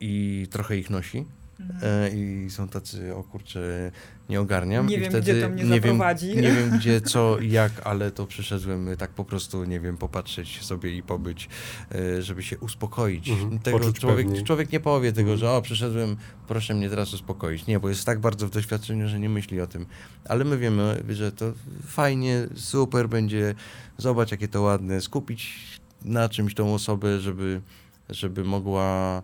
[0.00, 1.26] i trochę ich nosi,
[1.60, 1.78] Mhm.
[1.82, 3.92] E, I są tacy, o kurczę,
[4.28, 4.86] nie ogarniam.
[4.86, 6.26] Nie I wiem, wtedy gdzie to mnie nie zaprowadzi.
[6.28, 9.96] Wiem, nie wiem, gdzie, co i jak, ale to przyszedłem tak po prostu, nie wiem,
[9.96, 11.48] popatrzeć sobie i pobyć,
[11.94, 13.28] e, żeby się uspokoić.
[13.28, 13.58] Mhm.
[13.58, 15.38] Tego człowiek, człowiek nie powie tego, mhm.
[15.38, 16.16] że o, przyszedłem,
[16.48, 17.66] proszę mnie teraz uspokoić.
[17.66, 19.86] Nie, bo jest tak bardzo w doświadczeniu, że nie myśli o tym.
[20.24, 21.52] Ale my wiemy, że to
[21.86, 23.54] fajnie, super będzie,
[23.98, 25.58] zobacz, jakie to ładne, skupić
[26.04, 27.60] na czymś tą osobę, żeby,
[28.08, 29.22] żeby mogła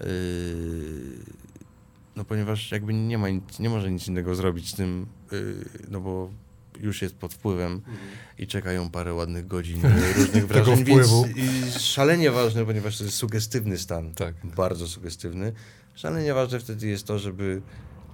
[0.00, 0.06] yy,
[2.16, 6.00] no ponieważ jakby nie ma nic, nie może nic innego zrobić z tym, yy, no
[6.00, 6.30] bo
[6.80, 7.96] już jest pod wpływem mhm.
[8.38, 9.82] i czekają parę ładnych godzin
[10.16, 11.48] różnych wrażeń, więc i
[11.78, 14.34] szalenie ważne, ponieważ to jest sugestywny stan, tak.
[14.56, 15.52] bardzo sugestywny,
[15.94, 17.62] szalenie ważne wtedy jest to, żeby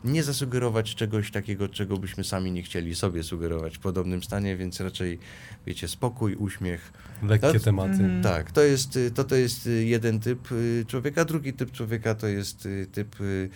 [0.05, 4.81] nie zasugerować czegoś takiego, czego byśmy sami nie chcieli sobie sugerować w podobnym stanie, więc
[4.81, 5.19] raczej,
[5.67, 6.93] wiecie, spokój, uśmiech.
[7.23, 8.05] Lekkie to, tematy.
[8.05, 8.23] Mm.
[8.23, 12.67] Tak, to jest, to, to jest jeden typ y, człowieka, drugi typ człowieka to jest
[12.67, 13.51] y, typ y,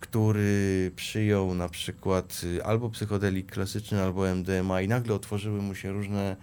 [0.00, 5.92] który przyjął na przykład y, albo psychodelik klasyczny, albo MDMA i nagle otworzyły mu się
[5.92, 6.36] różne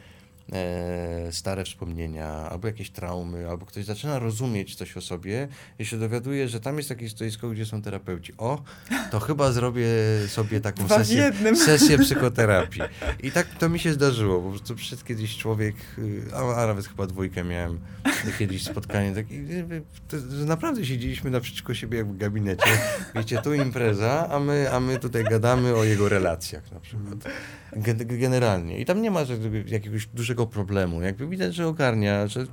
[1.31, 5.47] stare wspomnienia, albo jakieś traumy, albo ktoś zaczyna rozumieć coś o sobie
[5.79, 8.33] i się dowiaduje, że tam jest takie stoisko, gdzie są terapeuci.
[8.37, 8.63] O,
[9.11, 9.87] to chyba zrobię
[10.27, 12.81] sobie taką sesję, sesję psychoterapii.
[13.23, 14.41] I tak to mi się zdarzyło.
[14.41, 17.79] Po prostu przyszedł kiedyś człowiek, y, a, a nawet chyba dwójkę miałem
[18.39, 22.69] kiedyś spotkanie takie, y, to, że naprawdę siedzieliśmy naprzeciwko siebie jak w gabinecie.
[23.15, 27.15] Wiecie, tu impreza, a my, a my tutaj gadamy o jego relacjach na przykład.
[27.75, 28.79] Gen- Generalnie.
[28.79, 29.21] I tam nie ma
[29.67, 31.01] jakiegoś dużego problemu.
[31.01, 32.45] Jakby widać, że ogarnia, że y,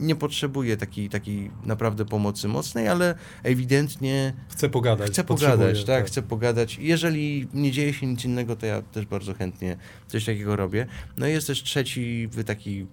[0.00, 5.06] nie potrzebuje takiej, takiej naprawdę pomocy mocnej, ale ewidentnie Chcę pogadać.
[5.06, 6.78] Potrzebuję, pogadać, tak, chcę pogadać.
[6.78, 10.86] Jeżeli nie dzieje się nic innego, to ja też bardzo chętnie coś takiego robię.
[11.16, 12.86] No i jest też trzeci taki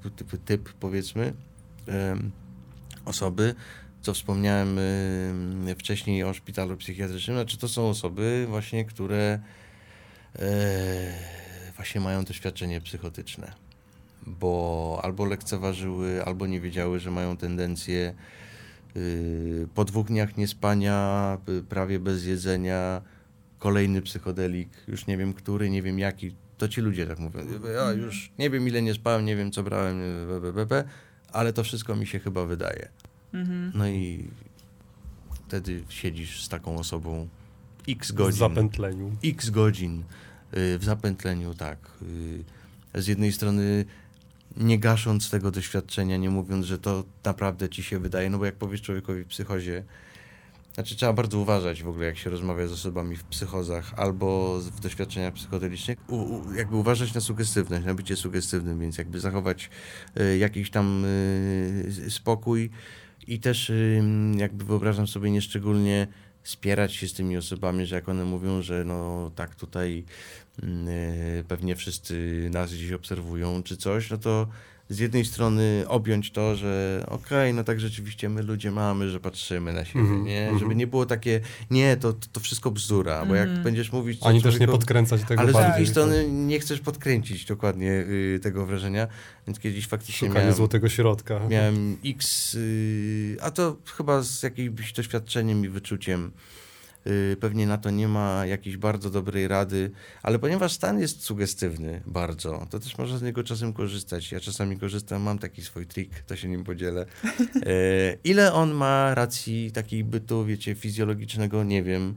[0.46, 1.34] typ, powiedzmy,
[3.06, 3.56] osoby,
[4.02, 9.40] co wspomniałem em, wcześniej o szpitalu psychiatrycznym, znaczy to są osoby właśnie, które
[10.36, 11.40] e,
[11.80, 13.52] właśnie mają doświadczenie psychotyczne,
[14.28, 18.14] bo albo lekceważyły, albo nie wiedziały, że mają tendencję
[18.96, 21.38] y, po dwóch dniach niespania,
[21.70, 23.02] prawie bez jedzenia,
[23.60, 27.40] kolejny psychodelik, już nie wiem który, nie wiem jaki, to ci ludzie tak mówią.
[27.76, 30.66] Ja już nie wiem ile nie spałem, nie wiem co brałem, y, b, b, b,
[30.66, 30.84] b,
[31.34, 32.90] ale to wszystko mi się chyba wydaje.
[33.34, 33.72] Mhm.
[33.76, 34.28] No i
[35.48, 37.28] wtedy siedzisz z taką osobą
[37.88, 38.40] x W godzin.
[38.40, 39.12] zapętleniu.
[39.24, 40.04] X godzin
[40.52, 41.78] w zapętleniu, tak.
[42.96, 43.86] y, Z jednej strony
[44.58, 48.56] nie gasząc tego doświadczenia, nie mówiąc, że to naprawdę ci się wydaje, no bo jak
[48.56, 49.84] powiesz człowiekowi w psychozie,
[50.74, 54.80] znaczy trzeba bardzo uważać w ogóle, jak się rozmawia z osobami w psychozach albo w
[54.80, 59.70] doświadczeniach psychodelicznych, u, u, jakby uważać na sugestywność, na bycie sugestywnym, więc jakby zachować
[60.20, 62.70] y, jakiś tam y, spokój
[63.28, 64.02] i też y,
[64.38, 66.08] jakby wyobrażam sobie nieszczególnie
[66.44, 70.04] spierać się z tymi osobami, że jak one mówią, że no tak tutaj
[70.64, 74.48] mm, y, pewnie wszyscy nas gdzieś obserwują czy coś, no to
[74.90, 79.74] z jednej strony objąć to, że okej, no tak rzeczywiście my ludzie mamy, że patrzymy
[79.74, 80.42] na siebie, Mhm, nie?
[80.42, 80.60] mhm.
[80.60, 83.64] Żeby nie było takie, nie, to, to wszystko bzdura, bo jak Mhm.
[83.64, 84.20] będziesz mówić...
[84.24, 88.66] Ani też nie podkręcać tego ale z drugiej strony nie chcesz podkręcić dokładnie y, tego
[88.66, 89.08] wrażenia,
[89.48, 91.40] więc kiedyś faktycznie Szukanie miałem, złotego środka.
[91.50, 96.32] miałem x, y, a to chyba z jakimś doświadczeniem i wyczuciem.
[97.08, 99.92] Y, pewnie na to nie ma jakiejś bardzo dobrej rady,
[100.24, 104.32] ale ponieważ stan jest sugestywny bardzo, to też można z niego czasem korzystać.
[104.32, 107.06] Ja czasami korzystam, mam taki swój trik, to się nim podzielę.
[107.66, 112.16] E, ile on ma racji takiej bytu, wiecie, fizjologicznego, nie wiem,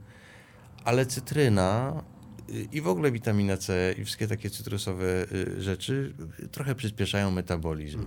[0.83, 2.03] ale cytryna
[2.49, 7.31] y, i w ogóle witamina C i wszystkie takie cytrusowe y, rzeczy y, trochę przyspieszają
[7.31, 8.05] metabolizm.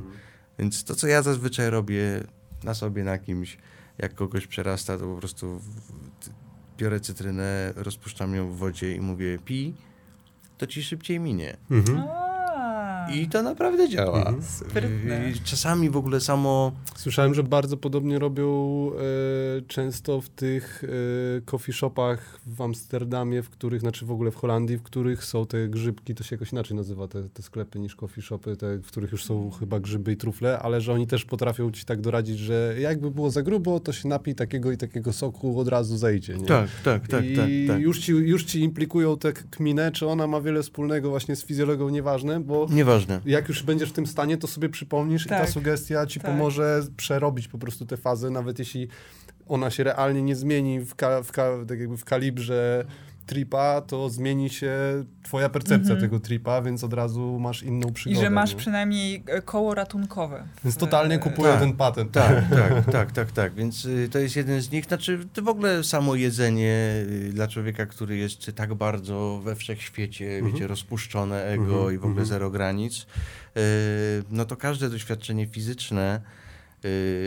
[0.58, 2.24] Więc to, co ja zazwyczaj robię
[2.64, 3.58] na sobie, na kimś,
[3.98, 5.60] jak kogoś przerasta, to po prostu
[6.78, 9.74] biorę cytrynę, rozpuszczam ją w wodzie i mówię pij,
[10.58, 11.56] to ci szybciej minie.
[11.70, 12.25] Mhm.
[13.14, 14.18] I to naprawdę działa.
[14.18, 14.42] Mhm.
[14.42, 15.32] Sprytne.
[15.44, 21.72] Czasami w ogóle samo Słyszałem, że bardzo podobnie robią e, często w tych e, coffee
[21.72, 26.14] shopach w Amsterdamie, w których, znaczy w ogóle w Holandii, w których są te grzybki,
[26.14, 29.24] to się jakoś inaczej nazywa te, te sklepy niż coffee shopy, te, w których już
[29.24, 33.10] są chyba grzyby i trufle, ale że oni też potrafią ci tak doradzić, że jakby
[33.10, 36.36] było za grubo, to się napij takiego i takiego soku, od razu zejdzie.
[36.36, 36.46] Nie?
[36.46, 37.80] Tak, tak, tak, I tak, tak.
[37.80, 41.88] Już, ci, już ci implikują tę kminę, czy ona ma wiele wspólnego właśnie z fizjologią,
[41.88, 42.95] nieważne, bo Nieważne.
[43.26, 46.30] Jak już będziesz w tym stanie, to sobie przypomnisz i Tak, ta sugestia ci tak.
[46.30, 48.88] pomoże przerobić po prostu tę fazę, nawet jeśli
[49.48, 52.84] ona się realnie nie zmieni w, ka, w, ka, tak w kalibrze
[53.26, 54.72] tripa, to zmieni się
[55.22, 56.00] twoja percepcja Mhm.
[56.00, 58.20] tego tripa, więc od razu masz inną I przygodę.
[58.20, 58.56] że masz nie?
[58.56, 60.44] przynajmniej e, koło ratunkowe.
[60.64, 62.12] Więc totalnie E, kupuję Tak, ten patent.
[62.12, 63.54] Tak, tak, tak, tak, tak.
[63.54, 64.84] Więc y, to jest jeden z nich.
[64.84, 70.30] Znaczy, to w ogóle samo jedzenie y, dla człowieka, który jest tak bardzo we wszechświecie,
[70.36, 70.52] Mhm.
[70.52, 72.26] wiecie, rozpuszczone ego Mhm, i w ogóle mhm.
[72.26, 73.06] zero granic,
[73.56, 73.60] y,
[74.30, 76.20] no to każde doświadczenie fizyczne,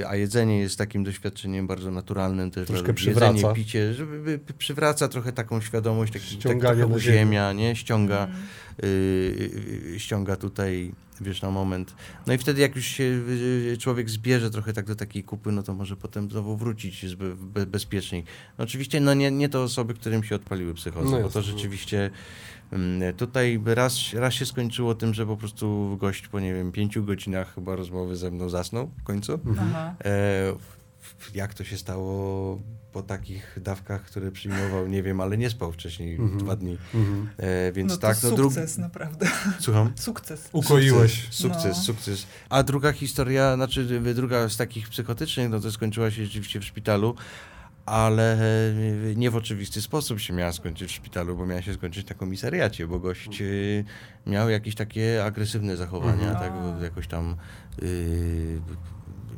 [0.07, 3.33] a jedzenie jest takim doświadczeniem bardzo naturalnym też Troszkę przywraca.
[3.35, 6.95] Jedzenie, picie, żeby, by- przywraca trochę taką świadomość, taki, tak Ściąganie ziemię.
[6.95, 7.75] uziemia, nie?
[7.75, 8.35] Ściąga Mm.
[8.83, 9.49] y,
[9.95, 11.93] y, ściąga tutaj, wiesz, na moment.
[12.27, 15.63] No i wtedy jak już się y, człowiek zbierze trochę tak do takiej kupy, no
[15.63, 18.23] to może potem znowu wrócić jest be, be, bezpieczniej.
[18.57, 21.43] No oczywiście, no nie, nie to osoby, którym się odpaliły psychozy, No bo to no.
[21.45, 22.12] rzeczywiście mm,
[23.17, 27.03] tutaj by raz, raz się skończyło tym, że po prostu gość po, nie wiem, pięciu
[27.03, 29.34] godzinach chyba rozmowy ze mną zasnął w końcu.
[29.34, 29.95] Mhm.
[30.05, 30.53] E,
[31.34, 32.60] jak to się stało
[32.91, 36.39] po takich dawkach, które przyjmował, nie wiem, ale nie spał wcześniej Mhm.
[36.39, 36.77] dwa dni.
[36.95, 37.29] Mhm.
[37.38, 38.55] E, więc no to tak, no drugi...
[38.55, 39.27] sukces naprawdę.
[39.60, 39.91] Słucham?
[40.08, 40.49] Sukces.
[40.51, 41.23] Ukoiłeś.
[41.23, 41.84] Sukces, sukces, No.
[41.84, 42.25] sukces.
[42.49, 47.15] A druga historia, znaczy druga z takich psychotycznych, no to skończyła się rzeczywiście w szpitalu,
[47.89, 52.10] ale e, nie w oczywisty sposób się miała skończyć w szpitalu, bo miała się skończyć
[52.10, 53.84] na komisariacie, bo gość y,
[54.28, 56.36] miał jakieś takie agresywne zachowania, Mhm.
[56.36, 57.36] tak, jakoś tam
[57.84, 58.62] y,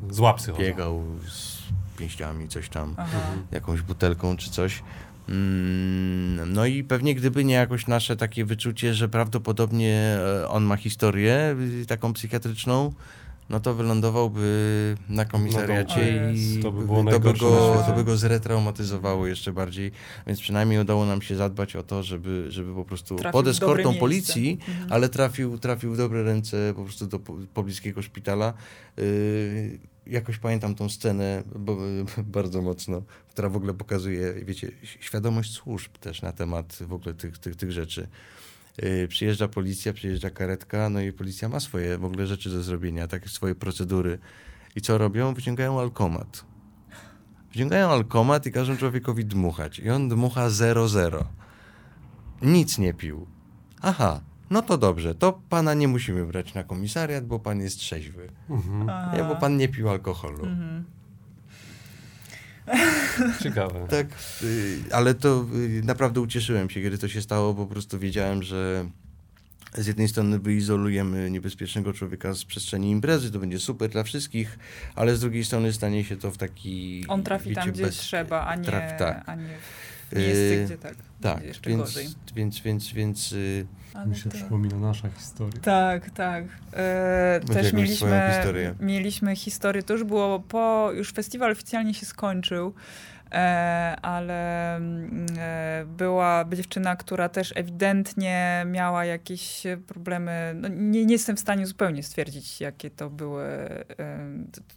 [0.10, 0.64] Zła psychoza.
[0.64, 1.62] biegał z
[1.98, 3.20] pięściami, coś tam, Aha.
[3.52, 4.84] jakąś butelką czy coś.
[5.30, 10.78] Mm, No i pewnie gdyby nie jakoś nasze takie wyczucie, że prawdopodobnie e, on ma
[10.78, 11.56] historię
[11.88, 12.94] taką psychiatryczną,
[13.52, 18.17] no to wylądowałby na komisariacie No i to by to, by go, to by go
[18.17, 19.91] zretraumatyzowało jeszcze bardziej,
[20.27, 23.95] więc przynajmniej udało nam się zadbać o to, żeby, żeby po prostu Trafił pod eskortą
[23.95, 24.93] policji, Mhm.
[24.93, 28.54] ale trafił, trafił w dobre ręce po prostu do po- pobliskiego szpitala.
[28.97, 31.77] Yy, jakoś pamiętam tą scenę bo,
[32.37, 37.37] bardzo mocno, która w ogóle pokazuje, wiecie, świadomość służb też na temat w ogóle tych,
[37.37, 38.08] tych, tych rzeczy.
[38.78, 43.08] Yy, przyjeżdża policja, przyjeżdża karetka, no i policja ma swoje w ogóle rzeczy do zrobienia,
[43.08, 44.19] takie swoje procedury.
[44.76, 45.34] I co robią?
[45.34, 46.46] Wyciągają alkomat.
[47.52, 49.80] Wyciągają alkomat i każą człowiekowi dmuchać.
[49.80, 51.24] I on dmucha 0,0.
[52.42, 53.28] Nic nie pił.
[53.82, 58.30] Aha, no to dobrze, to pana nie musimy brać na komisariat, bo pan jest trzeźwy.
[58.50, 58.92] Mhm.
[59.17, 60.46] Nie, bo pan nie pił alkoholu.
[60.46, 60.84] Mhm.
[63.44, 63.88] Ciekawe.
[63.90, 64.08] Tak,
[64.44, 68.44] y, ale to y, naprawdę ucieszyłem się, kiedy to się stało, bo po prostu wiedziałem,
[68.44, 68.86] że
[69.74, 74.60] z jednej strony wyizolujemy niebezpiecznego człowieka z przestrzeni imprezy, to będzie super dla wszystkich,
[74.96, 77.06] ale z drugiej strony stanie się to w taki...
[77.08, 79.24] On trafi tam, wiecie, gdzie bez- trzeba, a nie, traf- tak.
[79.26, 82.08] a nie w miejsce, Yy, gdzie tak, Tak, jeszcze więc, gorzej.
[82.36, 85.62] więc, więc, więc y, Ale Mi się to- przypomina nasza historia.
[85.62, 86.44] Tak, tak.
[86.74, 88.76] E, Będzie też mieliśmy, historię.
[88.80, 92.72] mieliśmy historię, to już było po, już festiwal oficjalnie się skończył, e,
[94.02, 101.38] ale mm, e, była dziewczyna, która też ewidentnie miała jakieś problemy, no, nie, nie jestem
[101.38, 103.86] w stanie zupełnie stwierdzić, jakie to były, e,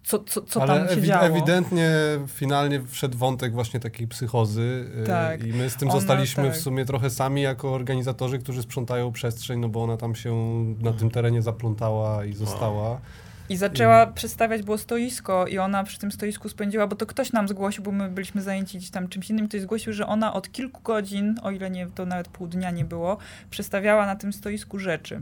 [0.05, 1.27] co, co, co Ale tam się ewi- działo.
[1.27, 1.91] ewidentnie
[2.29, 5.45] finalnie wszedł wątek właśnie takiej psychozy Tak.
[5.47, 6.53] i my z tym Ona, zostaliśmy tak.
[6.53, 10.35] w sumie trochę sami jako organizatorzy, którzy sprzątają przestrzeń, no bo ona tam się
[10.81, 13.01] na tym terenie zaplątała i została.
[13.49, 17.49] I zaczęła przedstawiać, było stoisko i ona przy tym stoisku spędziła, bo to ktoś nam
[17.49, 20.81] zgłosił, bo my byliśmy zajęci gdzieś tam czymś innym, ktoś zgłosił, że ona od kilku
[20.83, 23.17] godzin, o ile nie, to nawet pół dnia nie było,
[23.51, 25.21] przestawiała na tym stoisku rzeczy.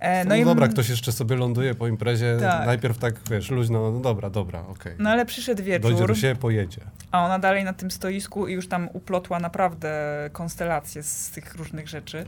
[0.00, 2.66] E, No, i dobra, ktoś jeszcze sobie ląduje po imprezie, Tak.
[2.66, 4.94] najpierw tak, wiesz, luźno, no dobra, dobra, okej.
[4.98, 6.80] No ale przyszedł Dojdzie wieczór, do siebie, pojedzie.
[7.10, 9.90] a ona dalej na tym stoisku i już tam uplotła naprawdę
[10.32, 12.26] konstelacje z tych różnych rzeczy.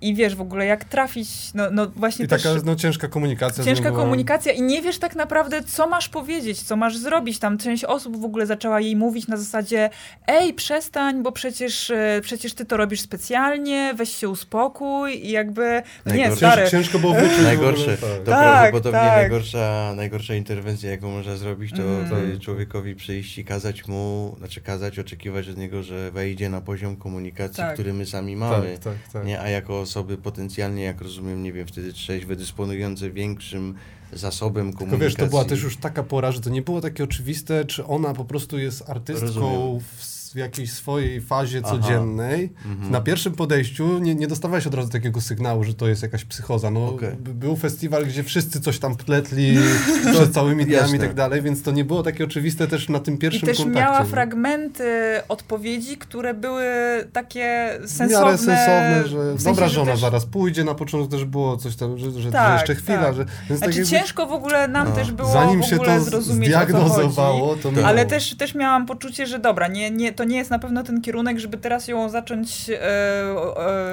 [0.00, 2.42] I wiesz w ogóle jak trafić, no, no właśnie I też...
[2.42, 3.64] taka no, ciężka komunikacja.
[3.64, 7.38] Ciężka komunikacja i nie wiesz tak naprawdę, co masz powiedzieć, co masz zrobić.
[7.38, 9.90] Tam część osób w ogóle zaczęła jej mówić na zasadzie
[10.26, 15.82] ej, przestań, bo przecież, e, przecież ty to robisz specjalnie, weź się uspokój i jakby,
[16.06, 17.42] no nie, stary, Cięż, ciężko było wyczuć.
[17.42, 18.24] Najgorsze, to tak.
[18.24, 19.16] Prawdopodobnie tak.
[19.16, 22.40] Najgorsza, najgorsza interwencja, jaką można zrobić, to, Mm.
[22.40, 27.56] człowiekowi przyjść i kazać mu, znaczy kazać, oczekiwać od niego, że wejdzie na poziom komunikacji,
[27.56, 27.74] Tak.
[27.74, 28.72] który my sami mamy.
[28.72, 29.24] Tak, tak, tak.
[29.26, 33.74] Nie, a jako osoby potencjalnie, jak rozumiem, nie wiem, wtedy trzeźwe, dysponujące większym
[34.12, 35.06] zasobem Tylko komunikacji.
[35.06, 38.14] wiesz, to była też już taka pora, że to nie było takie oczywiste, czy ona
[38.14, 39.80] po prostu jest artystką Rozumiem.
[39.80, 41.70] w, w jakiejś swojej fazie Aha.
[41.74, 42.52] codziennej.
[42.66, 42.90] Mhm.
[42.90, 46.70] Na pierwszym podejściu nie, nie dostawałeś od razu takiego sygnału, że to jest jakaś psychoza.
[46.70, 49.56] No, b- Był festiwal, gdzie wszyscy coś tam pletli
[50.12, 53.14] przez całymi dniami i tak dalej, więc to nie było takie oczywiste też na tym
[53.14, 53.80] i pierwszym też kontakcie.
[53.80, 54.06] miała nie?
[54.06, 54.84] fragmenty
[55.28, 56.64] odpowiedzi, które były
[57.12, 58.24] takie W sensowne.
[58.26, 61.24] miarę sensowne, że w sensie, dobra, że że ona też- zaraz pójdzie, na początku też
[61.24, 63.14] było coś tam, że, że, że Tak, jeszcze chwila, tak.
[63.14, 63.24] że...
[63.24, 64.94] Więc tak Znaczy jakby- ciężko w ogóle nam No.
[64.94, 67.62] też było Zanim w się ogóle to zrozumieć, o co chodzi.
[67.62, 67.84] to Tak.
[67.84, 71.00] Ale też, też miałam poczucie, że dobra, nie, nie, to nie jest na pewno ten
[71.00, 72.80] kierunek, żeby teraz ją zacząć e,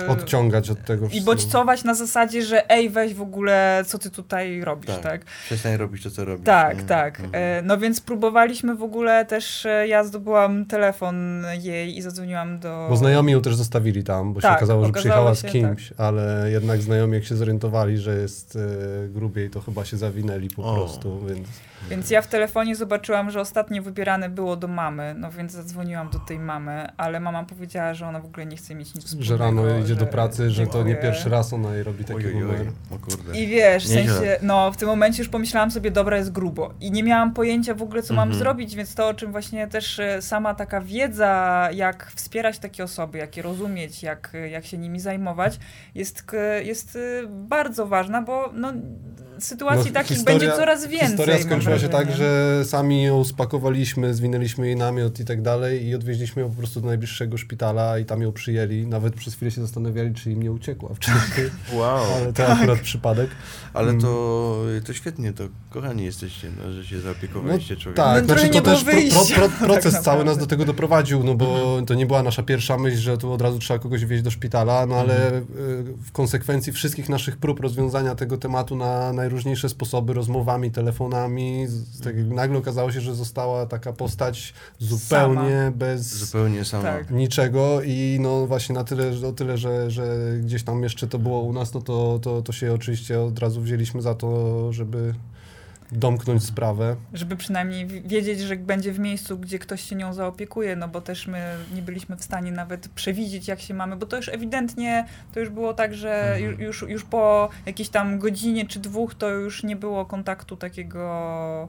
[0.03, 1.25] e, odciągać od tego i wszystkiego.
[1.35, 5.01] bodźcować na zasadzie, że ej, weź w ogóle, co ty tutaj robisz, tak?
[5.01, 5.11] Tak.
[5.11, 6.45] Tak, Przestań robić to, co robisz.
[6.45, 6.77] tak.
[6.77, 6.83] nie?
[6.83, 7.19] tak.
[7.19, 7.43] Mhm.
[7.43, 12.87] E, no więc próbowaliśmy w ogóle też, e, ja zdobyłam telefon jej i zadzwoniłam do...
[12.89, 15.47] Bo znajomi ją też zostawili tam, bo się Tak, okazało, że okazało przyjechała z się,
[15.47, 18.55] kimś, ale jednak znajomi jak się zorientowali, że jest
[19.05, 20.75] e, grubiej, to chyba się zawinęli po O.
[20.75, 21.47] prostu, więc...
[21.89, 26.19] Więc ja w telefonie zobaczyłam, że ostatnie wybierane było do mamy, no więc zadzwoniłam do
[26.25, 29.25] tej mamy, ale mama powiedziała, że ona w ogóle nie chce mieć nic wspólnego.
[29.37, 32.25] Że rano idzie do pracy, że to nie pierwszy raz ona jej robi taki Oj,
[32.27, 32.61] oj, numer.
[32.91, 33.39] O kurde.
[33.39, 36.73] I wiesz, w sensie, no w tym momencie już pomyślałam sobie, dobra, jest grubo.
[36.79, 38.39] I nie miałam pojęcia w ogóle, co mam Mhm.
[38.39, 43.17] zrobić, więc to, o czym właśnie też e, sama taka wiedza, jak wspierać takie osoby,
[43.17, 45.59] jak je rozumieć, jak, e, jak się nimi zajmować,
[45.95, 46.23] jest,
[46.63, 48.73] jest e, bardzo ważna, bo no,
[49.39, 51.07] sytuacji No, takich historia- będzie coraz więcej.
[51.07, 55.85] Historia mam skończyła się tak, że sami ją spakowaliśmy, zwinęliśmy jej namiot i tak dalej
[55.87, 58.87] i odwieźliśmy ją po prostu do najbliższego szpitala i tam ją przyjęli.
[58.87, 63.29] Nawet przez chwilę się zastanawiali, czy im nie uciekła wcześniej, Wow, ale to akurat przypadek.
[63.73, 68.03] ale to, to świetnie, to kochani jesteście, no, że się zaopiekowaliście człowiekiem.
[68.03, 70.25] Tak, No, znaczy to nie też pro, pro, pro, tak proces cały naprawdę.
[70.25, 73.41] nas do tego doprowadził, no bo to nie była nasza pierwsza myśl, że tu od
[73.41, 75.41] razu trzeba kogoś wieźć do szpitala, no ale y,
[76.05, 82.15] w konsekwencji wszystkich naszych prób rozwiązania tego tematu na najróżniejsze sposoby, rozmowami, telefonami, z, tak,
[82.27, 86.83] nagle okazało się, że została taka postać zupełnie bez Zupełnie sama.
[86.83, 87.11] Tak.
[87.11, 91.19] niczego i no właśnie na tyle, że- o tyle, że, że gdzieś tam jeszcze to
[91.19, 95.13] było u nas, no to, to, to się oczywiście od razu wzięliśmy za to, żeby
[95.91, 96.95] domknąć sprawę.
[97.13, 101.01] Żeby przynajmniej wi- wiedzieć, że będzie w miejscu, gdzie ktoś się nią zaopiekuje, no bo
[101.01, 105.05] też my nie byliśmy w stanie nawet przewidzieć, jak się mamy, bo to już ewidentnie,
[105.33, 106.41] to już było tak, że Mhm.
[106.57, 111.67] ju- już, już po jakiejś tam godzinie czy dwóch to już nie było kontaktu takiego,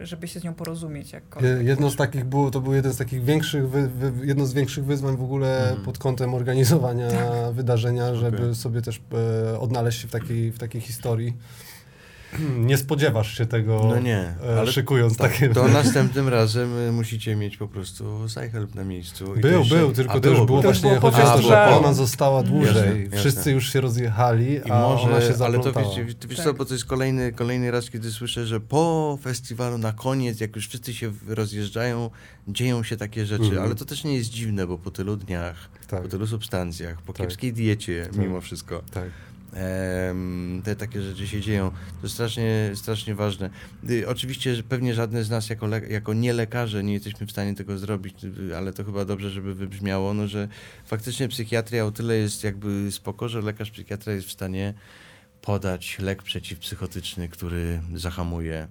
[0.00, 1.66] żeby się z nią porozumieć jakkolwiek.
[1.66, 4.84] Jedno z takich było, to był jeden z takich większych, wy, wy, jedno z większych
[4.84, 5.84] wyzwań w ogóle Mhm.
[5.84, 7.08] pod kątem organizowania
[7.52, 8.54] wydarzenia, żeby Okej.
[8.54, 9.00] sobie też
[9.52, 11.36] e, odnaleźć się w takiej, w takiej historii.
[12.58, 15.48] Nie spodziewasz się tego, No nie, e, ale szykując tak, takie...
[15.48, 19.34] to następnym razem y, musicie mieć po prostu Sci-Help na miejscu.
[19.36, 21.92] I Był, był, tylko A, było To już właśnie, było chodzi o to, że ona
[21.92, 22.74] została dłużej.
[22.74, 23.18] Jasne, jasne.
[23.18, 25.96] Wszyscy już się rozjechali, I a może, ona się ale to zaplątała.
[25.96, 26.46] wiesz, wiesz Tak.
[26.46, 30.56] co, bo to jest kolejny, kolejny raz, kiedy słyszę, że po festiwalu na koniec, jak
[30.56, 32.10] już wszyscy się rozjeżdżają,
[32.48, 33.62] dzieją się takie rzeczy, Mhm.
[33.62, 37.12] ale to też nie jest dziwne, bo po tylu dniach, Tak, po tylu substancjach, po
[37.12, 37.22] Tak.
[37.26, 38.16] kiepskiej diecie, Tak.
[38.16, 39.04] mimo wszystko, tak.
[40.64, 41.70] Te takie rzeczy się dzieją.
[42.02, 43.50] To strasznie, strasznie ważne.
[43.90, 47.30] Y, oczywiście, że pewnie żadne z nas jako, le- jako nie lekarze nie jesteśmy w
[47.30, 50.48] stanie tego zrobić, y, ale to chyba dobrze, żeby wybrzmiało, no, że
[50.84, 54.74] faktycznie psychiatria o tyle jest jakby spoko, że lekarz psychiatra jest w stanie
[55.42, 58.68] podać lek przeciwpsychotyczny, który zahamuje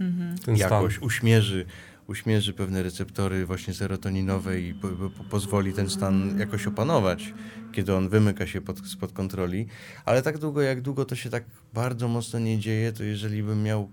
[0.00, 0.36] Mhm.
[0.56, 1.64] Jakoś, uśmierzy,
[2.10, 7.34] uśmierzy pewne receptory właśnie serotoninowe i po, po, pozwoli ten stan jakoś opanować,
[7.72, 9.66] kiedy on wymyka się pod, spod kontroli.
[10.04, 11.44] Ale tak długo, jak długo to się tak
[11.74, 13.90] bardzo mocno nie dzieje, to jeżeli bym miał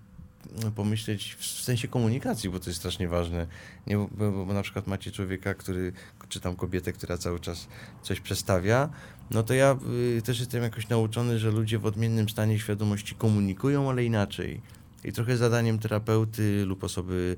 [0.63, 3.47] no, pomyśleć w sensie komunikacji, bo to jest strasznie ważne.
[3.87, 5.93] Nie, bo, bo, na przykład macie człowieka, który,
[6.29, 7.67] czy tam kobietę, która cały czas
[8.01, 8.89] coś przestawia,
[9.31, 9.77] no to ja
[10.17, 14.61] y, też jestem jakoś nauczony, że ludzie w odmiennym stanie świadomości komunikują, ale inaczej.
[15.03, 17.35] I trochę zadaniem terapeuty lub osoby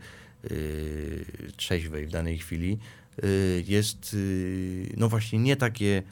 [1.57, 2.79] trzeźwej w danej chwili
[3.23, 6.03] y, jest y, no właśnie nie takie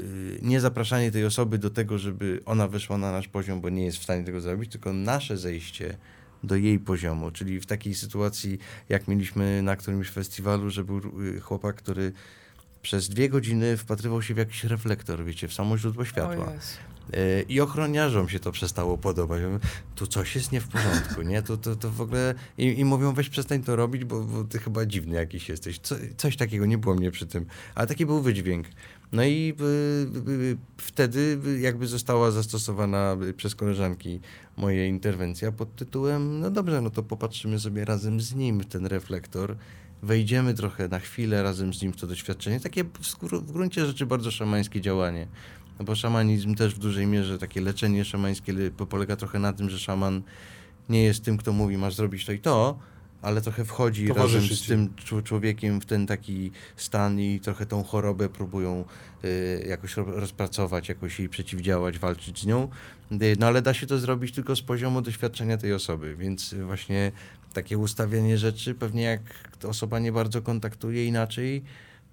[0.00, 3.84] y, nie zapraszanie tej osoby do tego, żeby ona wyszła na nasz poziom, bo nie
[3.84, 5.96] jest w stanie tego zrobić, tylko nasze zejście
[6.44, 11.40] do jej poziomu, czyli w takiej sytuacji, jak mieliśmy na którymś festiwalu, że był y,
[11.40, 12.12] chłopak, który
[12.82, 16.46] przez dwie godziny wpatrywał się w jakiś reflektor, wiecie, w samo źródło światła.
[16.46, 16.76] O Jezu.
[17.12, 19.42] E, I ochroniarzom się to przestało podobać.
[19.94, 21.42] Tu coś jest nie w porządku, nie?
[21.42, 22.34] To, to, to w ogóle...
[22.58, 25.78] I, I mówią, weź przestań to robić, bo, bo ty chyba dziwny jakiś jesteś.
[25.78, 27.46] Co, coś takiego, nie było mnie przy tym.
[27.74, 28.66] Ale taki był wydźwięk.
[29.12, 34.20] No i y, y, wtedy jakby została zastosowana przez koleżanki
[34.56, 38.86] moja interwencja pod tytułem, no dobrze, no to popatrzymy sobie razem z nim w ten
[38.86, 39.56] reflektor,
[40.02, 42.60] wejdziemy trochę na chwilę razem z nim w to doświadczenie.
[42.60, 42.84] Takie
[43.32, 45.26] w gruncie rzeczy bardzo szamańskie działanie.
[45.80, 49.52] No bo szamanizm też w dużej mierze, takie leczenie szamańskie le- po- polega trochę na
[49.52, 50.22] tym, że szaman
[50.88, 52.78] nie jest tym, kto mówi, masz zrobić to i to,
[53.22, 58.28] ale trochę wchodzi razem z tym człowiekiem w ten taki stan i trochę tą chorobę
[58.28, 58.84] próbują
[59.24, 62.68] y, jakoś ro- rozpracować, jakoś jej przeciwdziałać, walczyć z nią.
[63.12, 67.12] Y, no ale da się to zrobić tylko z poziomu doświadczenia tej osoby, więc właśnie
[67.52, 69.20] takie ustawianie rzeczy, pewnie jak
[69.68, 71.62] osoba nie bardzo kontaktuje inaczej,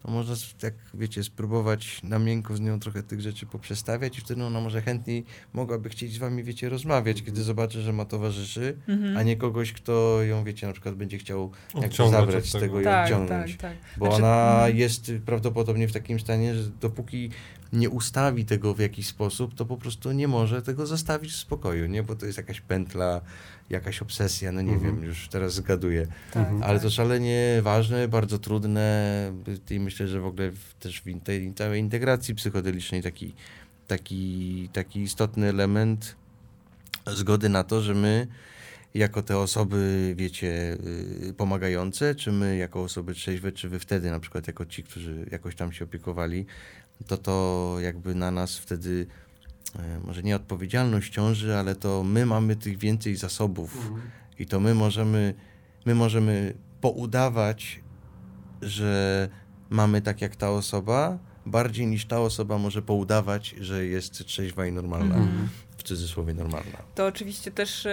[0.03, 4.43] to można, jak wiecie, spróbować na miękko z nią trochę tych rzeczy poprzestawiać i wtedy
[4.43, 9.17] ona może chętniej mogłaby chcieć z wami, wiecie, rozmawiać, kiedy zobaczy, że ma towarzyszy, Mhm.
[9.17, 12.65] a nie kogoś, kto ją, wiecie, na przykład będzie chciał jakby zabrać z tego.
[12.65, 13.57] tego i tak, odciągnąć.
[13.57, 13.77] tak, tak.
[13.97, 14.77] Bo Znaczy, ona mm.
[14.77, 17.29] jest prawdopodobnie w takim stanie, że dopóki
[17.73, 21.85] nie ustawi tego w jakiś sposób, to po prostu nie może tego zostawić w spokoju,
[21.87, 22.03] nie?
[22.03, 23.21] Bo to jest jakaś pętla,
[23.69, 24.95] jakaś obsesja, no nie Mhm.
[24.95, 26.07] wiem, już teraz zgaduję.
[26.33, 26.81] Tak, Ale tak.
[26.81, 29.31] to szalenie ważne, bardzo trudne
[29.69, 33.33] i myślę, że w ogóle też w tej całej integracji psychodelicznej taki,
[33.87, 36.15] taki, taki istotny element
[37.07, 38.27] zgody na to, że my
[38.93, 40.77] jako te osoby, wiecie,
[41.29, 45.25] y, pomagające, czy my jako osoby trzeźwe, czy wy wtedy na przykład jako ci, którzy
[45.31, 46.45] jakoś tam się opiekowali,
[47.07, 49.07] to to jakby na nas wtedy
[49.79, 53.91] e, może nie odpowiedzialność ciąży, ale to my mamy tych więcej zasobów
[54.39, 55.33] i to my możemy,
[55.85, 57.83] my możemy poudawać,
[58.61, 59.29] że
[59.69, 64.71] mamy tak jak ta osoba, bardziej niż ta osoba może poudawać, że jest trzeźwa i
[64.71, 65.15] normalna.
[65.15, 65.49] Mhm.
[65.87, 66.77] Cudzysłowie normalna.
[66.95, 67.91] To oczywiście też e,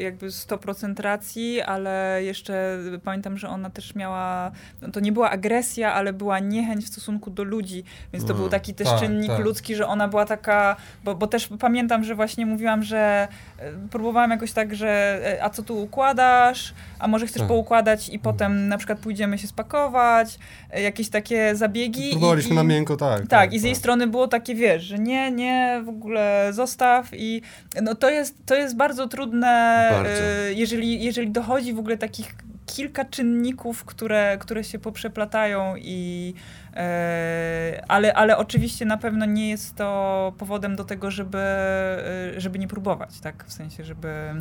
[0.00, 4.50] jakby 100% racji, ale jeszcze pamiętam, że ona też miała,
[4.82, 8.38] no to nie była agresja, ale była niechęć w stosunku do ludzi, więc to No.
[8.38, 9.44] był taki też Tak, czynnik tak.
[9.44, 14.30] ludzki, że ona była taka, bo, bo też pamiętam, że właśnie mówiłam, że e, próbowałam
[14.30, 17.48] jakoś tak, że e, a co tu układasz, a może chcesz Tak.
[17.48, 20.38] poukładać i potem na przykład pójdziemy się spakować,
[20.82, 22.08] jakieś takie zabiegi.
[22.08, 23.26] i- Próbowaliśmy i, na miękko, tak.
[23.28, 27.42] tak, i z jej strony było takie, wiesz, że nie, nie, w ogóle zostaw i
[27.82, 30.22] no to jest, to jest bardzo trudne, Bardzo.
[30.22, 32.34] e, jeżeli, jeżeli dochodzi w ogóle takich
[32.66, 36.34] kilka czynników, które, które się poprzeplatają i
[36.74, 42.58] e, ale, ale oczywiście na pewno nie jest to powodem do tego, żeby, e, żeby
[42.58, 43.44] nie próbować, tak?
[43.44, 44.34] W sensie, żeby...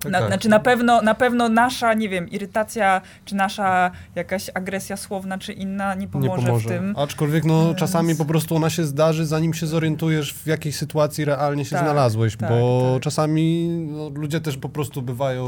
[0.00, 0.28] Tak, Na, tak.
[0.28, 5.52] Znaczy na pewno, na pewno nasza, nie wiem, irytacja, czy nasza jakaś agresja słowna, czy
[5.52, 6.94] inna nie pomoże, w tym.
[6.98, 11.24] Aczkolwiek no, Więc- czasami po prostu ona się zdarzy, zanim się zorientujesz, w jakiej sytuacji
[11.24, 13.02] realnie się Tak, znalazłeś, tak, bo tak.
[13.02, 15.46] czasami no, ludzie też po prostu bywają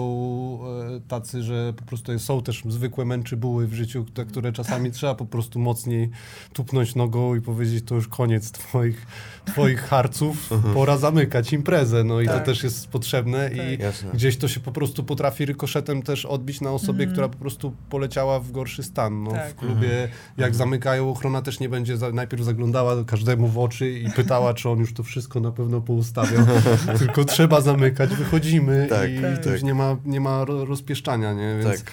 [0.96, 5.14] e, tacy, że po prostu są też zwykłe męczybuły w życiu, te, które czasami trzeba
[5.14, 6.10] po prostu mocniej
[6.52, 9.06] tupnąć nogą i powiedzieć, to już koniec twoich,
[9.44, 12.44] twoich harców, pora zamykać imprezę, no i to Tak.
[12.44, 14.10] też jest potrzebne i Jasne.
[14.14, 17.10] gdzieś to się po prostu potrafi rykoszetem też odbić na osobie, Mhm.
[17.12, 19.22] która po prostu poleciała w gorszy stan.
[19.24, 19.50] No, Tak.
[19.50, 20.08] W klubie,
[20.38, 24.68] jak zamykają, ochrona też nie będzie za, najpierw zaglądała każdemu w oczy i pytała, czy
[24.68, 26.46] on już to wszystko na pewno poustawiał.
[26.98, 29.44] Tylko trzeba zamykać, wychodzimy Tak, i tak.
[29.44, 31.56] to już nie ma, nie ma ro- rozpieszczania, nie?
[31.64, 31.92] Więc, Tak.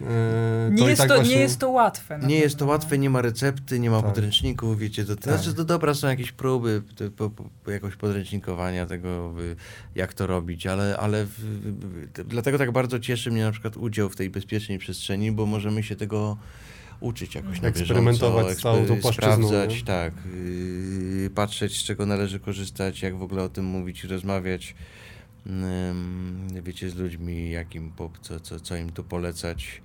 [0.00, 2.20] E, Nie, jest, tak to, właśnie- nie jest to łatwe.
[2.26, 2.72] Nie jest to pewno, no.
[2.72, 4.12] łatwe, nie ma recepty, nie ma Tak.
[4.12, 5.34] podręczników, wiecie, to, to Tak.
[5.34, 7.30] znaczy to dobra, są jakieś próby to, po,
[7.64, 9.34] po, jakoś podręcznikowania tego,
[9.94, 14.08] jak to robić, ale, ale w, w, dlatego tak bardzo cieszy mnie na przykład udział
[14.08, 16.36] w tej bezpiecznej przestrzeni, bo możemy się tego
[17.00, 19.84] uczyć jakoś na Eksperymentować bieżąco, z całą tą płaszczyzną, sprawdzać, nie?
[19.84, 20.12] tak,
[21.22, 24.74] yy, patrzeć z czego należy korzystać, jak w ogóle o tym mówić, rozmawiać,
[26.62, 29.82] wiecie, z ludźmi, jak im, po, co, co, co im tu polecać.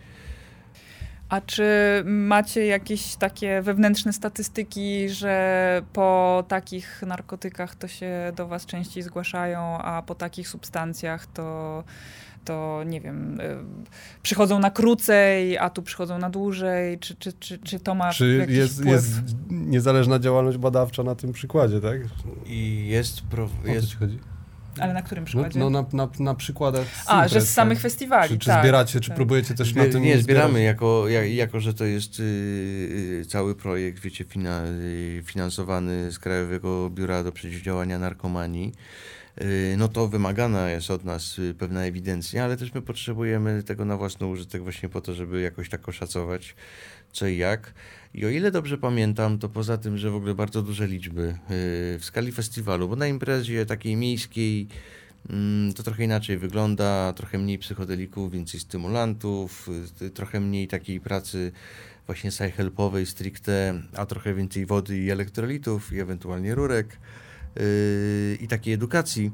[1.29, 1.63] A czy
[2.05, 9.77] macie jakieś takie wewnętrzne statystyki, że po takich narkotykach to się do was częściej zgłaszają,
[9.77, 11.83] a po takich substancjach to,
[12.45, 13.57] to nie wiem, y,
[14.23, 16.99] przychodzą na krócej, a tu przychodzą na dłużej?
[16.99, 18.87] Czy, czy, czy, czy to ma Czy jakiś jest, wpływ?
[18.91, 19.17] jest
[19.49, 21.97] niezależna działalność badawcza na tym przykładzie, tak?
[22.45, 24.19] I jest, pro, O co jest ci chodzi?
[24.79, 25.59] Ale na którym No, przykładzie?
[25.59, 27.81] no na, na, na przykładach z a, że imprez, z samych tak?
[27.83, 29.15] festiwali, Czy, czy tak, zbieracie, czy tak.
[29.15, 30.65] próbujecie też Zbie- na tym Nie, zbieramy zbierać?
[30.75, 32.23] jako, jak, jako, że to jest y,
[33.21, 38.73] y, cały projekt, wiecie, fina, y, finansowany z Krajowego Biura do Przeciwdziałania Narkomanii.
[39.41, 43.97] Y, no to wymagana jest od nas pewna ewidencja, ale też my potrzebujemy tego na
[43.97, 46.55] własny użytek właśnie po to, żeby jakoś tak oszacować
[47.13, 47.73] co i jak.
[48.15, 51.37] I o ile dobrze pamiętam, to poza tym, że w ogóle bardzo duże liczby y,
[51.99, 54.67] w skali festiwalu, bo na imprezie takiej miejskiej
[55.29, 59.69] Mm, To trochę inaczej wygląda, trochę mniej psychodelików, więcej stymulantów,
[60.01, 61.51] y, trochę mniej takiej pracy
[62.05, 66.99] właśnie sci-helpowej stricte, a trochę więcej wody i elektrolitów i ewentualnie rurek
[67.55, 69.31] yy, i takiej edukacji.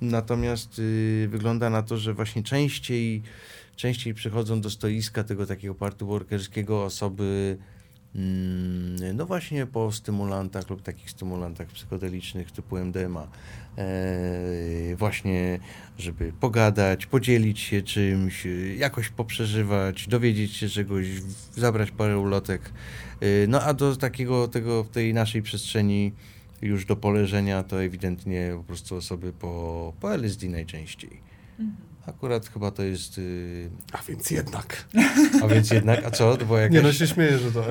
[0.00, 0.80] Natomiast
[1.28, 3.22] wygląda na to, że właśnie częściej,
[3.76, 7.58] częściej przychodzą do stoiska tego takiego party workerskiego osoby
[9.14, 13.28] no właśnie po stymulantach lub takich stymulantach psychodelicznych typu MDMA.
[13.78, 15.58] E, właśnie,
[15.98, 21.06] żeby pogadać, podzielić się czymś, y, jakoś poprzeżywać, dowiedzieć się czegoś,
[21.52, 22.72] zabrać parę ulotek.
[23.22, 26.12] Y, No a do takiego, tego, tej naszej przestrzeni
[26.62, 31.20] już do poleżenia to ewidentnie po prostu osoby po, po LSD najczęściej.
[32.06, 33.18] Akurat chyba to jest...
[33.18, 34.84] y, A więc jednak.
[35.42, 36.36] A więc jednak, a co?
[36.36, 36.74] To jakaś...
[36.74, 37.64] Nie no się śmieję, że to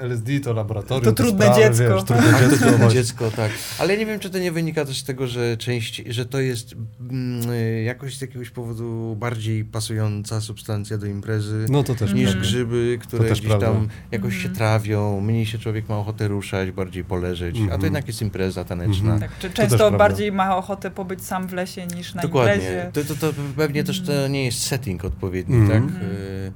[0.00, 1.04] LSD to laboratorium.
[1.04, 1.94] To te trudne sprawy, dziecko.
[1.94, 2.56] Wiesz, trudne A to dziecko.
[2.58, 3.00] trudne właśnie.
[3.02, 3.50] dziecko, tak.
[3.78, 6.74] Ale nie wiem, czy to nie wynika też z tego, że częściej, że to jest
[7.10, 12.26] mm, y, jakoś z jakiegoś powodu bardziej pasująca substancja do imprezy No to też niż
[12.26, 12.40] Mhm.
[12.42, 13.66] grzyby, które gdzieś prawda.
[13.66, 14.54] tam jakoś się Mhm.
[14.54, 17.82] trawią, mniej się człowiek ma ochotę ruszać, bardziej poleżeć, a to Mhm.
[17.82, 19.12] jednak jest impreza taneczna.
[19.12, 19.20] Mhm.
[19.20, 19.98] Tak, czy też często prawda.
[19.98, 22.54] bardziej ma ochotę pobyć sam w lesie niż na Dokładnie.
[22.54, 22.90] imprezie.
[22.92, 23.32] To, to, to
[23.72, 25.88] pewnie też to nie jest setting odpowiedni, Mhm.
[25.92, 26.02] tak?
[26.02, 26.52] Y,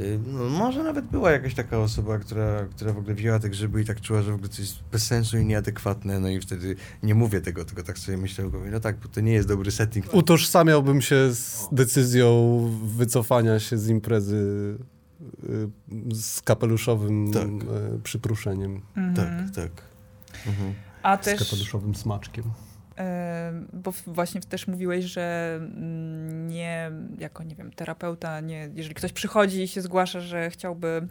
[0.00, 3.82] y, No, może nawet była jakaś taka osoba, która, która w ogóle wzięła te grzyby
[3.82, 6.76] i tak czuła, że w ogóle to jest bez sensu i nieadekwatne, no i wtedy
[7.02, 10.14] nie mówię tego, tylko tak sobie myślę, no tak, bo to nie jest dobry setting.
[10.14, 12.60] Utożsamiałbym się z decyzją
[12.96, 14.76] wycofania się z imprezy
[15.44, 15.68] y,
[16.14, 17.48] z kapeluszowym Tak.
[18.02, 19.14] przypruszeniem, Mhm.
[19.14, 19.82] Tak, tak.
[20.46, 20.74] Mhm.
[21.02, 22.44] A z też, kapeluszowym smaczkiem.
[23.72, 29.62] Bo właśnie też mówiłeś, że mm, nie, jako nie wiem, terapeuta, nie, jeżeli ktoś przychodzi
[29.62, 31.08] i się zgłasza, że chciałby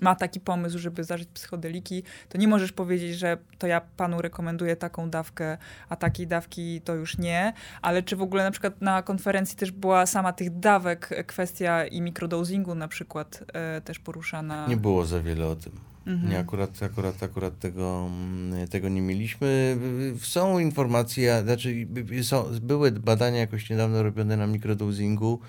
[0.00, 4.76] ma taki pomysł, żeby zażyć psychodeliki, to nie możesz powiedzieć, że to ja panu rekomenduję
[4.76, 5.58] taką dawkę,
[5.88, 7.52] a takiej dawki to już nie.
[7.82, 12.00] Ale czy w ogóle na przykład na konferencji też była sama tych dawek kwestia i
[12.00, 14.66] mikrodosingu na przykład e, też poruszana?
[14.68, 15.91] Nie było za wiele o tym.
[16.06, 16.30] Mhm.
[16.30, 19.76] Nie, akurat, akurat, akurat tego, mm, tego nie mieliśmy.
[20.20, 21.86] Są informacje, znaczy
[22.22, 25.40] są, były badania jakoś niedawno robione na mikrodosingu,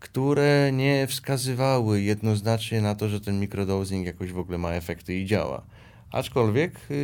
[0.00, 5.26] które nie wskazywały jednoznacznie na to, że ten mikrodosing jakoś w ogóle ma efekty i
[5.26, 5.62] działa.
[6.16, 6.96] Aczkolwiek yy,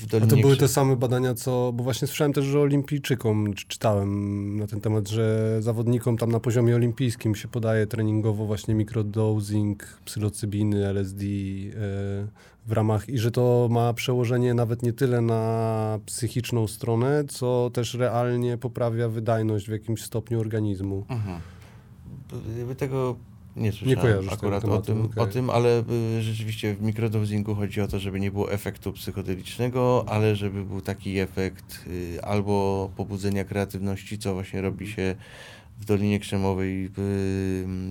[0.00, 3.54] w Dolinie A to były te same badania, co, bo właśnie słyszałem też, że olimpijczykom,
[3.54, 10.00] czytałem na ten temat, że zawodnikom tam na poziomie olimpijskim się podaje treningowo właśnie mikrodosing,
[10.04, 11.72] psylocybiny, LSD yy,
[12.66, 17.94] w ramach i że to ma przełożenie nawet nie tyle na psychiczną stronę, co też
[17.94, 21.04] realnie poprawia wydajność w jakimś stopniu organizmu.
[21.08, 21.40] Mhm.
[22.76, 23.16] Tego
[23.56, 25.24] nie słyszałem nie akurat o tym, okay.
[25.24, 25.84] o tym, ale
[26.18, 30.80] y, rzeczywiście w mikrodosingu chodzi o to, żeby nie było efektu psychodelicznego, ale żeby był
[30.80, 35.14] taki efekt y, albo pobudzenia kreatywności, co właśnie robi się
[35.80, 36.90] w Dolinie Krzemowej.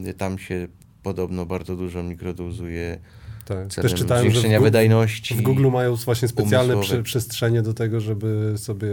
[0.08, 0.68] Y, tam się
[1.04, 3.00] podobno bardzo dużo mikrodozuje
[3.48, 3.68] tak.
[3.68, 5.36] Też czytałem, że w, wydajności.
[5.36, 8.88] W Google mają właśnie specjalne prze, przestrzenie do tego, żeby sobie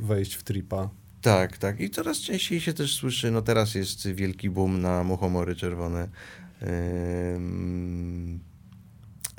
[0.00, 0.90] wejść w tripa.
[1.20, 1.80] Tak, tak.
[1.80, 6.08] I coraz częściej się też słyszy, no teraz jest wielki boom na muchomory czerwone.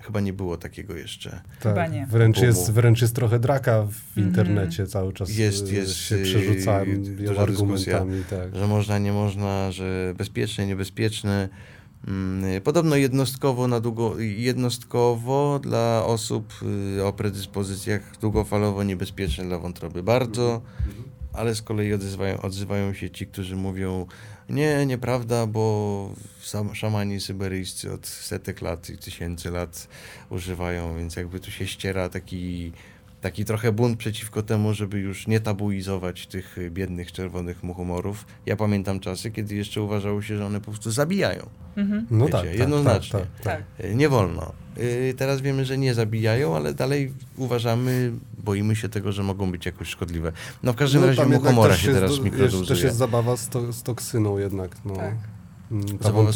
[0.01, 1.29] chyba nie było takiego jeszcze.
[1.29, 2.05] Tak, chyba nie.
[2.05, 4.21] Wręcz jest, wręcz jest trochę draka w mm -hmm.
[4.29, 5.38] internecie cały czas.
[5.38, 8.23] Jest, jest się przerzucałem argumentami.
[8.29, 8.55] Tak.
[8.55, 11.49] Że można, nie można, że bezpieczne, niebezpieczne.
[12.07, 16.53] Mm, podobno jednostkowo, na długo, jednostkowo dla osób
[16.97, 20.61] y, o predyspozycjach długofalowo niebezpieczne dla wątroby bardzo,
[21.34, 24.07] ale z kolei odzywają, odzywają się ci, którzy mówią
[24.49, 26.09] nie, nieprawda, bo
[26.41, 29.88] sam, szamani syberyjscy od setek lat i tysięcy lat
[30.29, 32.71] używają, więc jakby tu się ściera taki
[33.22, 38.26] taki trochę bunt przeciwko temu, żeby już nie tabuizować tych biednych czerwonych muchomorów.
[38.45, 41.49] Ja pamiętam czasy, kiedy jeszcze uważało się, że one po prostu zabijają.
[41.76, 42.07] Mhm.
[42.11, 43.19] No Wiecie, tak, tak, jednoznacznie.
[43.19, 44.51] Tak, tak, tak, Nie wolno.
[44.78, 49.65] Y, teraz wiemy, że nie zabijają, ale dalej uważamy, boimy się tego, że mogą być
[49.65, 50.32] jakoś szkodliwe.
[50.63, 52.67] No w każdym no, razie muchomora się teraz mikrodozuje.
[52.67, 54.76] Też jest zabawa z, to, z toksyną jednak.
[54.86, 54.95] No.
[54.95, 55.15] Tak.
[55.72, 55.86] Mm,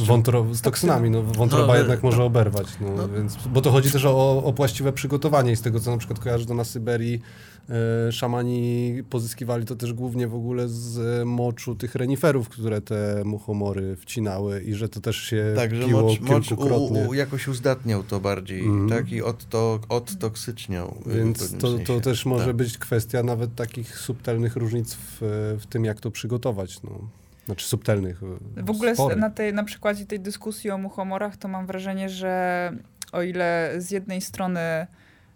[0.05, 3.91] wątro, z toksynami, no, wątroba no, jednak może oberwać, no, no, Więc, bo to chodzi
[3.91, 7.21] też o, o właściwe przygotowanie i z tego, co na przykład kojarzę, to na Syberii
[7.69, 13.95] e, szamani pozyskiwali to też głównie w ogóle z moczu tych reniferów, które te muchomory
[13.95, 16.99] wcinały i że to też się tak, że mocz, kilkukrotnie.
[16.99, 18.89] Mocz u, u, jakoś uzdatniał to bardziej, mm.
[18.89, 20.95] tak, i odto, odtoksyczniał.
[21.05, 22.55] Więc to, to też może tak.
[22.55, 25.17] być kwestia nawet takich subtelnych różnic w,
[25.59, 27.24] w tym, jak to przygotować, no.
[27.45, 28.21] Znaczy subtelnych.
[28.57, 32.71] E, w ogóle na, tej, na przykładzie tej dyskusji o muchomorach to mam wrażenie, że
[33.11, 34.87] o ile z jednej strony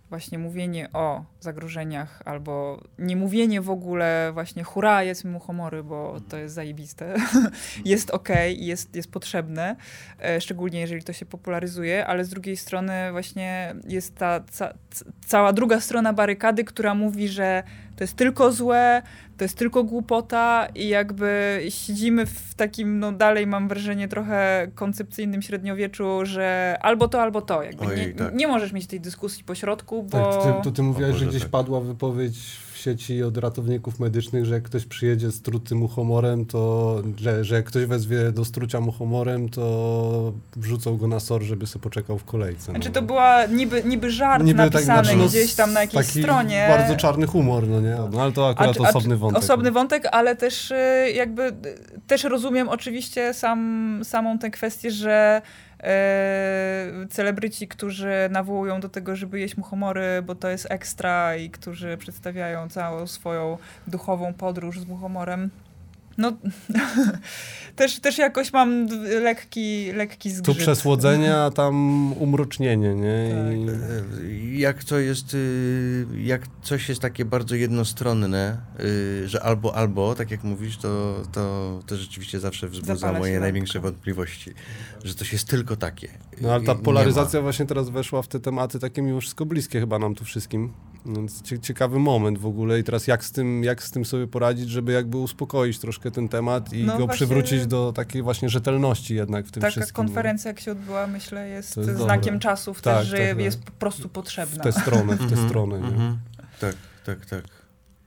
[0.10, 6.38] właśnie mówienie o zagrożeniach albo nie mówienie w ogóle właśnie hura, jest muchomory, bo to
[6.38, 7.16] jest zajebiste,
[7.86, 9.76] jest ok, jest, jest potrzebne,
[10.20, 14.74] e, szczególnie jeżeli to się popularyzuje, ale z drugiej strony właśnie jest ta ca
[15.26, 17.64] cała druga strona barykady, która mówi, że
[17.96, 19.02] to jest tylko złe,
[19.40, 25.42] to jest tylko głupota i jakby siedzimy w takim, no dalej mam wrażenie trochę koncepcyjnym
[25.42, 27.64] średniowieczu, że albo to, albo to.
[27.64, 28.36] Jakby Ojej, nie, tak.
[28.36, 30.44] nie możesz mieć tej dyskusji po środku, bo...
[30.44, 31.52] Tak, ty, to ty mówiłeś, że gdzieś tak.
[31.52, 36.96] padła wypowiedź w sieci od ratowników medycznych, że jak ktoś przyjedzie z trutym muchomorem, to
[37.18, 41.84] że, że jak ktoś wezwie do strucia muchomorem, to wrzucą go na SOR, żeby sobie
[41.84, 42.72] poczekał w kolejce.
[42.72, 42.74] No.
[42.74, 45.82] Znaczy to była niby, niby żart niby tak, napisany tak, znaczy, no, gdzieś tam na
[45.82, 46.66] jakiejś stronie.
[46.70, 47.98] bardzo czarny humor, no nie?
[48.12, 49.44] No ale to akurat a, osobny wątek.
[49.44, 50.76] Osobny wątek, ale też y,
[51.16, 51.54] jakby y,
[52.08, 55.42] też rozumiem oczywiście sam, samą tę kwestię, że
[57.10, 62.70] celebryci, którzy nawołują do tego, żeby jeść muchomory, bo to jest ekstra i którzy przedstawiają
[62.70, 63.58] całą swoją
[63.88, 65.50] duchową podróż z muchomorem.
[66.20, 66.32] No,
[67.76, 68.88] też, też jakoś mam
[69.24, 70.46] lekki, lekki zgrzyt.
[70.46, 71.74] Tu przesłodzenie, a tam
[72.14, 73.36] umrocznienie, nie?
[73.36, 74.24] Tak.
[74.30, 74.60] I...
[74.60, 80.32] Jak to jest, y, jak coś jest takie bardzo jednostronne, y, że albo, albo, tak
[80.32, 84.54] jak mówisz, to, to, to rzeczywiście zawsze wzbudza Zapala moje największe wątpliwości,
[85.04, 86.10] że to jest tylko takie.
[86.42, 90.00] No ale ta polaryzacja właśnie teraz weszła w te tematy takie mimo wszystko bliskie chyba
[90.00, 90.74] nam tu wszystkim.
[91.06, 94.70] Więc ciekawy moment w ogóle i teraz jak z tym, jak z tym sobie poradzić,
[94.70, 99.46] żeby jakby uspokoić troszkę ten temat i no go przywrócić do takiej właśnie rzetelności jednak
[99.46, 99.96] w tym taka wszystkim.
[99.96, 102.40] Taka konferencja, jak się odbyła, myślę, jest, jest znakiem dobre.
[102.40, 103.40] czasów tak, też, że tak, tak.
[103.40, 104.64] jest po prostu potrzebna.
[104.64, 105.76] W tę stronę, w tę mhm, stronę.
[105.76, 106.18] Mhm.
[106.60, 106.76] Tak,
[107.06, 107.59] tak, tak.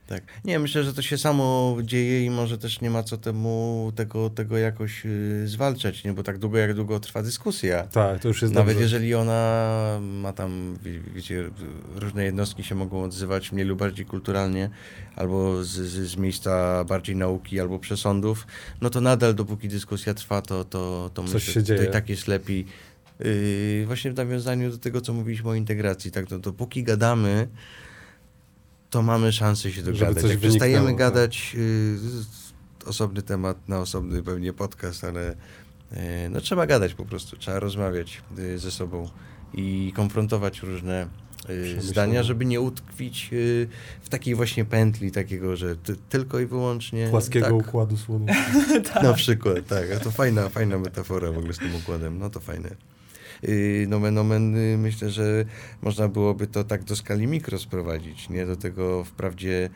[0.07, 0.23] Tak.
[0.45, 4.29] Nie, myślę, że to się samo dzieje i może też nie ma co temu tego,
[4.29, 6.13] tego jakoś y, zwalczać, nie?
[6.13, 7.83] Bo tak długo, jak długo trwa dyskusja.
[7.83, 8.83] Tak, to już jest Nawet dobrze.
[8.83, 11.49] jeżeli ona ma tam, wie- wiecie,
[11.95, 14.69] różne jednostki się mogą odzywać mniej lub bardziej kulturalnie,
[15.15, 18.47] albo z, z, z miejsca bardziej nauki, albo przesądów,
[18.81, 21.89] no to nadal dopóki dyskusja trwa, to, to, to Coś myślę, się że to dzieje.
[21.89, 22.65] i tak jest lepiej.
[23.19, 27.47] Yy, właśnie w nawiązaniu do tego, co mówiliśmy o integracji, tak, to dopóki gadamy,
[28.93, 30.23] to mamy szansę się dogadać.
[30.23, 30.95] Jak przestajemy tak.
[30.95, 35.35] gadać, yy, osobny temat na osobny pewnie podcast, ale
[35.93, 39.09] E, No trzeba gadać po prostu, trzeba rozmawiać y, ze sobą
[39.53, 41.07] i konfrontować różne
[41.49, 43.67] y, zdania, żeby nie utkwić y,
[44.01, 49.01] w takiej właśnie pętli takiego, że ty, tylko i wyłącznie Płaskiego tak, układu słonecznego.
[49.09, 52.39] na przykład, tak, a to fajna, fajna metafora w ogóle z tym układem, no to
[52.39, 52.69] fajne.
[53.47, 55.45] Yy, Nomen omen, y, myślę, że
[55.81, 58.45] można byłoby to tak do skali mikro sprowadzić, nie?
[58.45, 59.69] Do tego wprawdzie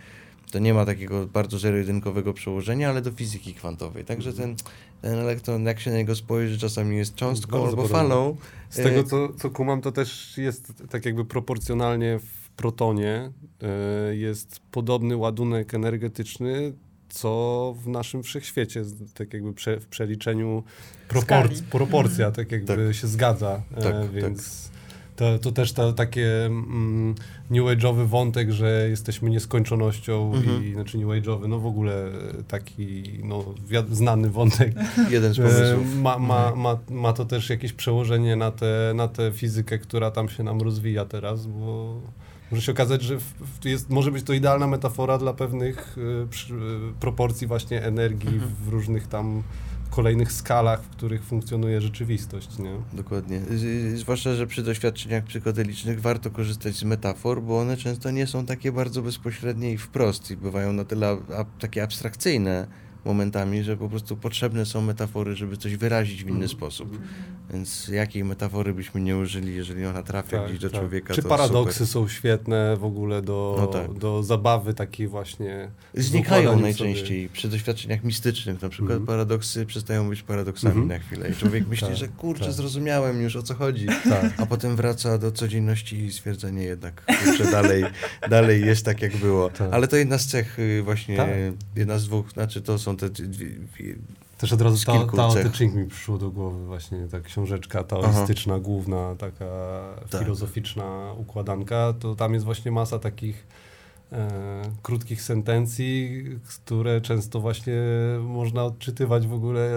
[0.51, 4.05] to nie ma takiego bardzo zero-jedynkowego przełożenia, ale do fizyki kwantowej.
[4.05, 4.55] Także ten,
[5.01, 8.38] ten elektron, jak się na niego spojrzy, czasami jest cząstką Bardzo albo falą.
[8.70, 13.32] Z tego, E, co, co kumam, to też jest tak jakby proporcjonalnie w protonie
[14.11, 16.74] jest podobny ładunek energetyczny,
[17.10, 18.84] co w naszym wszechświecie,
[19.14, 20.64] tak jakby prze, w przeliczeniu
[21.08, 24.12] proporc, proporcja tak jakby się zgadza, e, Tak, tak.
[24.12, 24.72] więc
[25.16, 27.16] to, to też to takie mm,
[27.49, 30.66] new age'owy wątek, że jesteśmy nieskończonością Mhm.
[30.66, 32.05] i znaczy new age'owy, no w ogóle
[32.47, 34.74] taki no, wiad- znany wątek,
[35.10, 35.95] Jeden z E, pomysłów.
[36.01, 36.60] Ma, ma, Mhm.
[36.62, 40.62] ma, ma to też jakieś przełożenie na tę na tę fizykę, która tam się nam
[40.62, 41.95] rozwija teraz, bo
[42.52, 43.18] może się okazać, że
[43.66, 45.95] jest, może być to idealna metafora dla pewnych
[46.30, 46.58] przy, e,
[47.00, 48.52] proporcji właśnie energii Mhm.
[48.66, 49.43] w różnych tam
[49.89, 52.72] kolejnych skalach, w których funkcjonuje rzeczywistość, nie?
[52.93, 53.41] Dokładnie.
[53.95, 58.72] Zwłaszcza, że przy doświadczeniach psychodelicznych warto korzystać z metafor, bo one często nie są takie
[58.72, 62.68] bardzo bezpośrednie i wprost i bywają na tyle ab- takie abstrakcyjne
[63.06, 67.00] momentami, że po prostu potrzebne są metafory, żeby coś wyrazić w inny sposób.
[67.54, 71.30] Więc jakiej metafory byśmy nie użyli, jeżeli ona trafia gdzieś do człowieka, Tak, Czy to
[71.30, 71.88] paradoksy super.
[71.88, 73.93] są świetne w ogóle do, No tak.
[73.93, 75.70] do zabawy takiej właśnie.
[75.93, 78.62] Znikają najczęściej przy doświadczeniach mistycznych.
[78.62, 79.06] Na przykład Mhm.
[79.08, 80.88] paradoksy przestają być paradoksami Mhm.
[80.88, 81.30] na chwilę.
[81.30, 82.54] I człowiek myśli, Tak, że kurczę, tak.
[82.54, 83.86] zrozumiałem już o co chodzi.
[83.86, 84.34] Tak.
[84.38, 87.84] A potem wraca do codzienności i stwierdza, nie jednak, kurczę, dalej,
[88.30, 89.50] dalej jest tak, jak było.
[89.50, 89.74] Tak.
[89.74, 91.30] Ale to jedna z cech y, właśnie, Tak.
[91.76, 93.95] jedna z dwóch, znaczy to są te dwie, dwie,
[94.38, 95.52] Też od razu ta, kilku Tao cech.
[95.52, 99.45] Te Ching mi przyszło do głowy właśnie, ta książeczka taoistyczna, główna, taka
[100.10, 100.22] Tak.
[100.22, 103.48] filozoficzna układanka, to tam jest właśnie masa takich
[104.12, 106.24] e, krótkich sentencji,
[106.66, 107.74] które często właśnie
[108.22, 109.70] można odczytywać w ogóle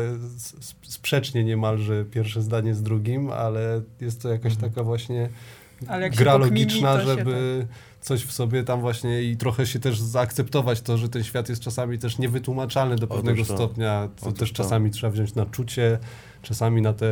[0.82, 4.70] sprzecznie niemalże pierwsze zdanie z drugim, ale jest to jakaś Mhm.
[4.72, 5.28] taka właśnie
[5.88, 7.66] Ale jak się gra pokmini, logiczna, się tak- żeby
[8.00, 11.62] coś w sobie tam właśnie i trochę się też zaakceptować to, że ten świat jest
[11.62, 13.54] czasami też niewytłumaczalny do pewnego to.
[13.54, 14.56] stopnia, co Otóż też to.
[14.62, 15.98] czasami trzeba wziąć na czucie,
[16.42, 17.06] czasami na tę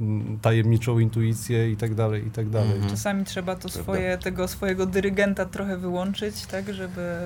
[0.00, 2.72] mm, tajemniczą intuicję i tak dalej, i tak dalej.
[2.72, 2.90] Mhm.
[2.90, 7.18] Czasami trzeba to swoje, tego swojego dyrygenta trochę wyłączyć, tak, żeby...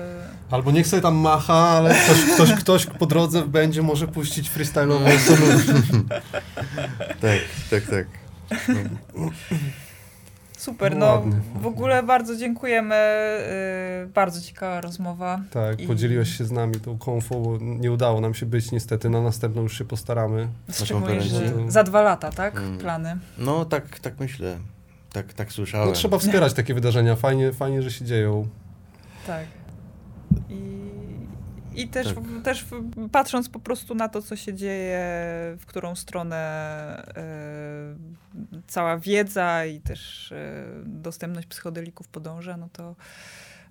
[0.51, 5.19] Albo niech sobie tam macha, ale ktoś, ktoś, ktoś po drodze będzie może puścić freestyle'ową
[5.27, 5.73] solucję.
[7.21, 7.39] tak,
[7.69, 8.07] tak, tak.
[10.61, 12.95] Super, No no w ogóle bardzo dziękujemy,
[14.05, 15.41] yy, bardzo ciekawa rozmowa.
[15.51, 19.09] Tak, I- podzieliłeś się z nami tą konfą, bo nie udało nam się być niestety,
[19.09, 20.47] na następną już się postaramy.
[20.71, 22.77] Szczególnie, że za dwa lata, tak, Mm.
[22.77, 23.17] plany.
[23.37, 24.57] No tak, tak myślę.
[25.13, 25.87] Tak, tak słyszałem.
[25.87, 28.47] No trzeba wspierać takie wydarzenia, fajnie, fajnie, że się dzieją.
[29.27, 29.45] Tak.
[30.49, 30.80] I,
[31.75, 32.23] i też, Tak.
[32.43, 32.65] też
[33.11, 34.99] patrząc po prostu na to, co się dzieje,
[35.59, 36.37] w którą stronę
[37.17, 42.95] e, cała wiedza i też e, dostępność psychodelików podąża, no to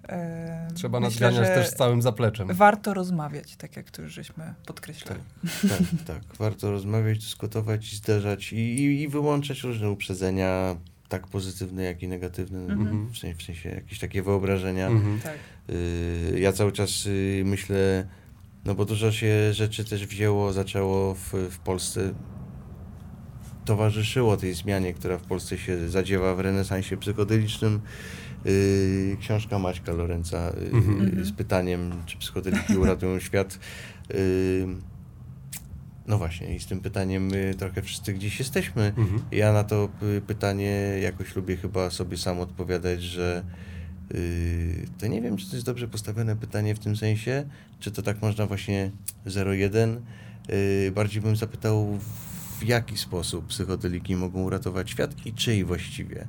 [0.08, 2.48] e, Trzeba myślę, nadganiać też z całym zapleczem.
[2.54, 5.20] Warto rozmawiać, tak jak tu już żeśmy podkreślali.
[5.42, 6.36] Tak, tak.
[6.38, 10.76] Warto rozmawiać, dyskutować i zderzać i, i, i wyłączać różne uprzedzenia,
[11.10, 12.58] tak pozytywne, jak i negatywne.
[12.58, 13.08] Mhm.
[13.12, 14.86] W, sensie, w sensie jakieś takie wyobrażenia.
[14.86, 15.20] Mhm.
[15.20, 15.38] Tak.
[15.70, 18.08] Y, ja cały czas y, myślę,
[18.64, 22.14] no bo dużo się rzeczy też wzięło, zaczęło w, w Polsce,
[23.64, 27.80] towarzyszyło tej zmianie, która w Polsce się zadziewa w renesansie psychodelicznym.
[28.46, 31.24] Y, książka Maćka Lorenza y, Mhm.
[31.24, 33.58] z pytaniem, czy psychodeliki uratują świat.
[36.10, 38.92] No właśnie, i z tym pytaniem y, trochę wszyscy gdzieś jesteśmy.
[38.96, 39.22] Mhm.
[39.32, 43.44] Ja na to y, pytanie jakoś lubię chyba sobie sam odpowiadać, że
[44.14, 44.18] yy,
[44.98, 47.44] to nie wiem, czy to jest dobrze postawione pytanie w tym sensie,
[47.80, 48.90] czy to tak można właśnie
[49.26, 49.96] 0-1.
[50.48, 51.98] Yy, bardziej bym zapytał,
[52.60, 56.26] w jaki sposób psychodeliki mogą uratować świat i czyj właściwie.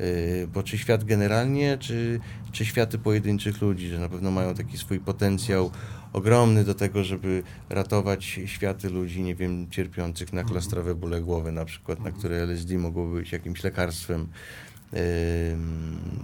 [0.00, 2.20] Y, Bo czy świat generalnie, czy,
[2.52, 5.70] czy światy pojedynczych ludzi, że na pewno mają taki swój potencjał
[6.14, 11.64] ogromny do tego, żeby ratować światy ludzi, nie wiem, cierpiących na klastrowe bóle głowy na
[11.64, 14.28] przykład, na które LSD mogłoby być jakimś lekarstwem.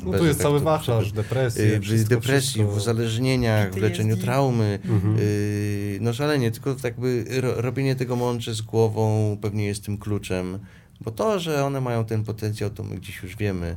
[0.05, 2.73] No tu jest cały wachlarz, depresji, y, w wszystko, depresji, wszystko.
[2.73, 4.79] w uzależnieniach, w leczeniu traumy.
[4.85, 5.17] Mhm.
[5.19, 10.59] y, No szalenie, tylko jakby ro, robienie tego mądrze z głową pewnie jest tym kluczem,
[11.01, 13.77] bo to, że one mają ten potencjał, to my gdzieś już wiemy.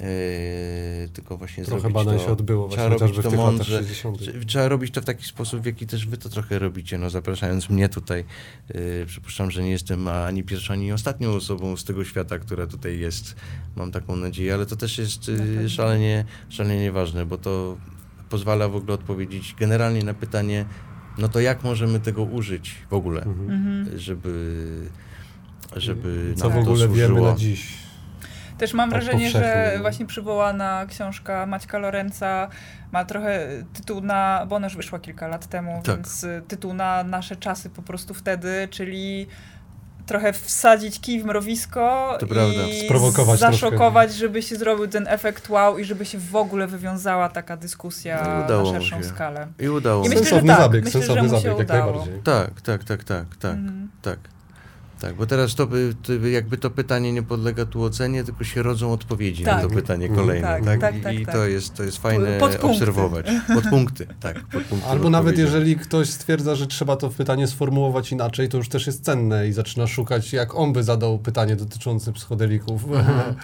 [0.00, 3.44] Y, tylko właśnie Trochę zrobić badań to, się odbyło trzeba właśnie robić w to latach
[3.46, 3.78] mądrze.
[3.78, 4.18] 60.
[4.18, 7.10] Trze- Trzeba robić to w taki sposób, w jaki też wy to trochę robicie, no
[7.10, 8.24] zapraszając mnie tutaj.
[8.74, 12.98] Yy, przypuszczam, że nie jestem ani pierwszą, ani ostatnią osobą z tego świata, która tutaj
[12.98, 13.36] jest.
[13.76, 17.76] Mam taką nadzieję, ale to też jest yy, szalenie, szalenie ważne, bo to
[18.28, 20.64] pozwala w ogóle odpowiedzieć generalnie na pytanie,
[21.18, 23.50] no to jak możemy tego użyć w ogóle, Mhm.
[23.50, 23.98] Mhm.
[23.98, 24.66] żeby,
[25.76, 27.85] żeby Co nam w ogóle to wiemy na dziś?
[28.58, 29.80] Też mam Tak wrażenie, że no.
[29.82, 32.48] właśnie przywołana książka Maćka Lorenza
[32.92, 35.96] ma trochę tytuł na, bo ona już wyszła kilka lat temu, Tak.
[35.96, 39.26] więc y, tytuł na nasze czasy po prostu wtedy, czyli
[40.06, 42.62] trochę wsadzić kij w mrowisko To prawda.
[42.66, 47.28] i Sprowokować zaszokować, żeby się zrobił ten efekt wow i żeby się w ogóle wywiązała
[47.28, 49.04] taka dyskusja No na szerszą się.
[49.04, 49.46] skalę.
[49.58, 50.24] I udało I mi myślę, się.
[50.24, 51.90] że sensowny tak, zabieg, myślę, że sensowny mu się zabieg, jak udało.
[51.92, 52.22] najbardziej.
[52.22, 53.52] Tak, tak, tak, tak, tak.
[53.54, 53.90] Mhm.
[54.02, 54.18] Tak.
[55.00, 58.44] Tak, bo teraz to by, to by jakby to pytanie nie podlega tu ocenie, tylko
[58.44, 59.62] się rodzą odpowiedzi na Tak.
[59.62, 60.20] to pytanie Mhm.
[60.26, 60.48] kolejne.
[60.48, 61.34] Tak, Tak, tak, I, tak, i tak.
[61.34, 62.66] to jest to jest fajne Podpunkty.
[62.68, 63.26] obserwować.
[63.54, 64.40] Podpunkty, tak.
[64.46, 68.86] Podpunkty Albo nawet jeżeli ktoś stwierdza, że trzeba to pytanie sformułować inaczej, to już też
[68.86, 72.84] jest cenne i zaczyna szukać, jak on by zadał pytanie dotyczące psychodelików.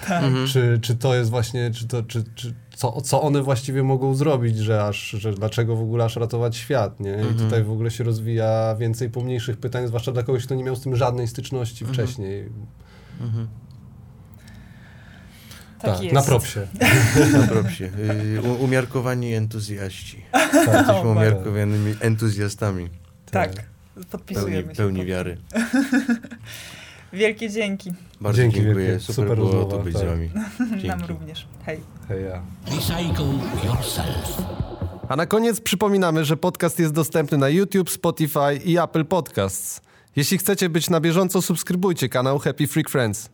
[0.09, 0.23] Tak.
[0.25, 0.47] Mhm.
[0.53, 4.59] czy, czy to jest właśnie, czy to, czy, czy co, co one właściwie mogą zrobić,
[4.59, 7.11] że aż, że dlaczego w ogóle aż ratować świat, nie?
[7.11, 7.37] I Mhm.
[7.37, 10.80] tutaj w ogóle się rozwija więcej pomniejszych pytań, zwłaszcza dla kogoś, kto nie miał z
[10.80, 11.95] tym żadnej styczności Mhm.
[12.07, 12.49] wcześniej.
[13.20, 13.49] Mhm.
[15.80, 16.14] Tak, jest.
[16.14, 16.61] na propsie.
[17.41, 17.85] Na propsie.
[17.85, 20.24] Y, u- umiarkowani entuzjaści.
[20.33, 20.55] Tak.
[20.78, 22.89] Jesteśmy umiarkowanymi entuzjastami.
[23.30, 24.76] Tak, Pełni, podpisujemy się.
[24.76, 25.09] pełni pod tym.
[25.09, 25.37] wiary.
[27.13, 27.93] Wielkie dzięki.
[28.21, 28.87] Bardzo Dzięki dziękuję.
[28.87, 29.01] wielkie.
[29.01, 30.03] Super, Super było rozmowa, tu być tak.
[30.03, 30.31] z wami.
[30.71, 31.07] Nam Dzięki.
[31.07, 31.47] również.
[31.67, 31.81] Hej.
[32.09, 32.43] Hej, ja.
[32.67, 33.27] Recycle
[33.65, 34.43] yourself.
[35.09, 39.81] A na koniec przypominamy, że podcast jest dostępny na YouTube, Spotify i Apple Podcasts.
[40.17, 43.31] Jeśli chcecie być na bieżąco, subskrybujcie kanał Happy Freak Friends.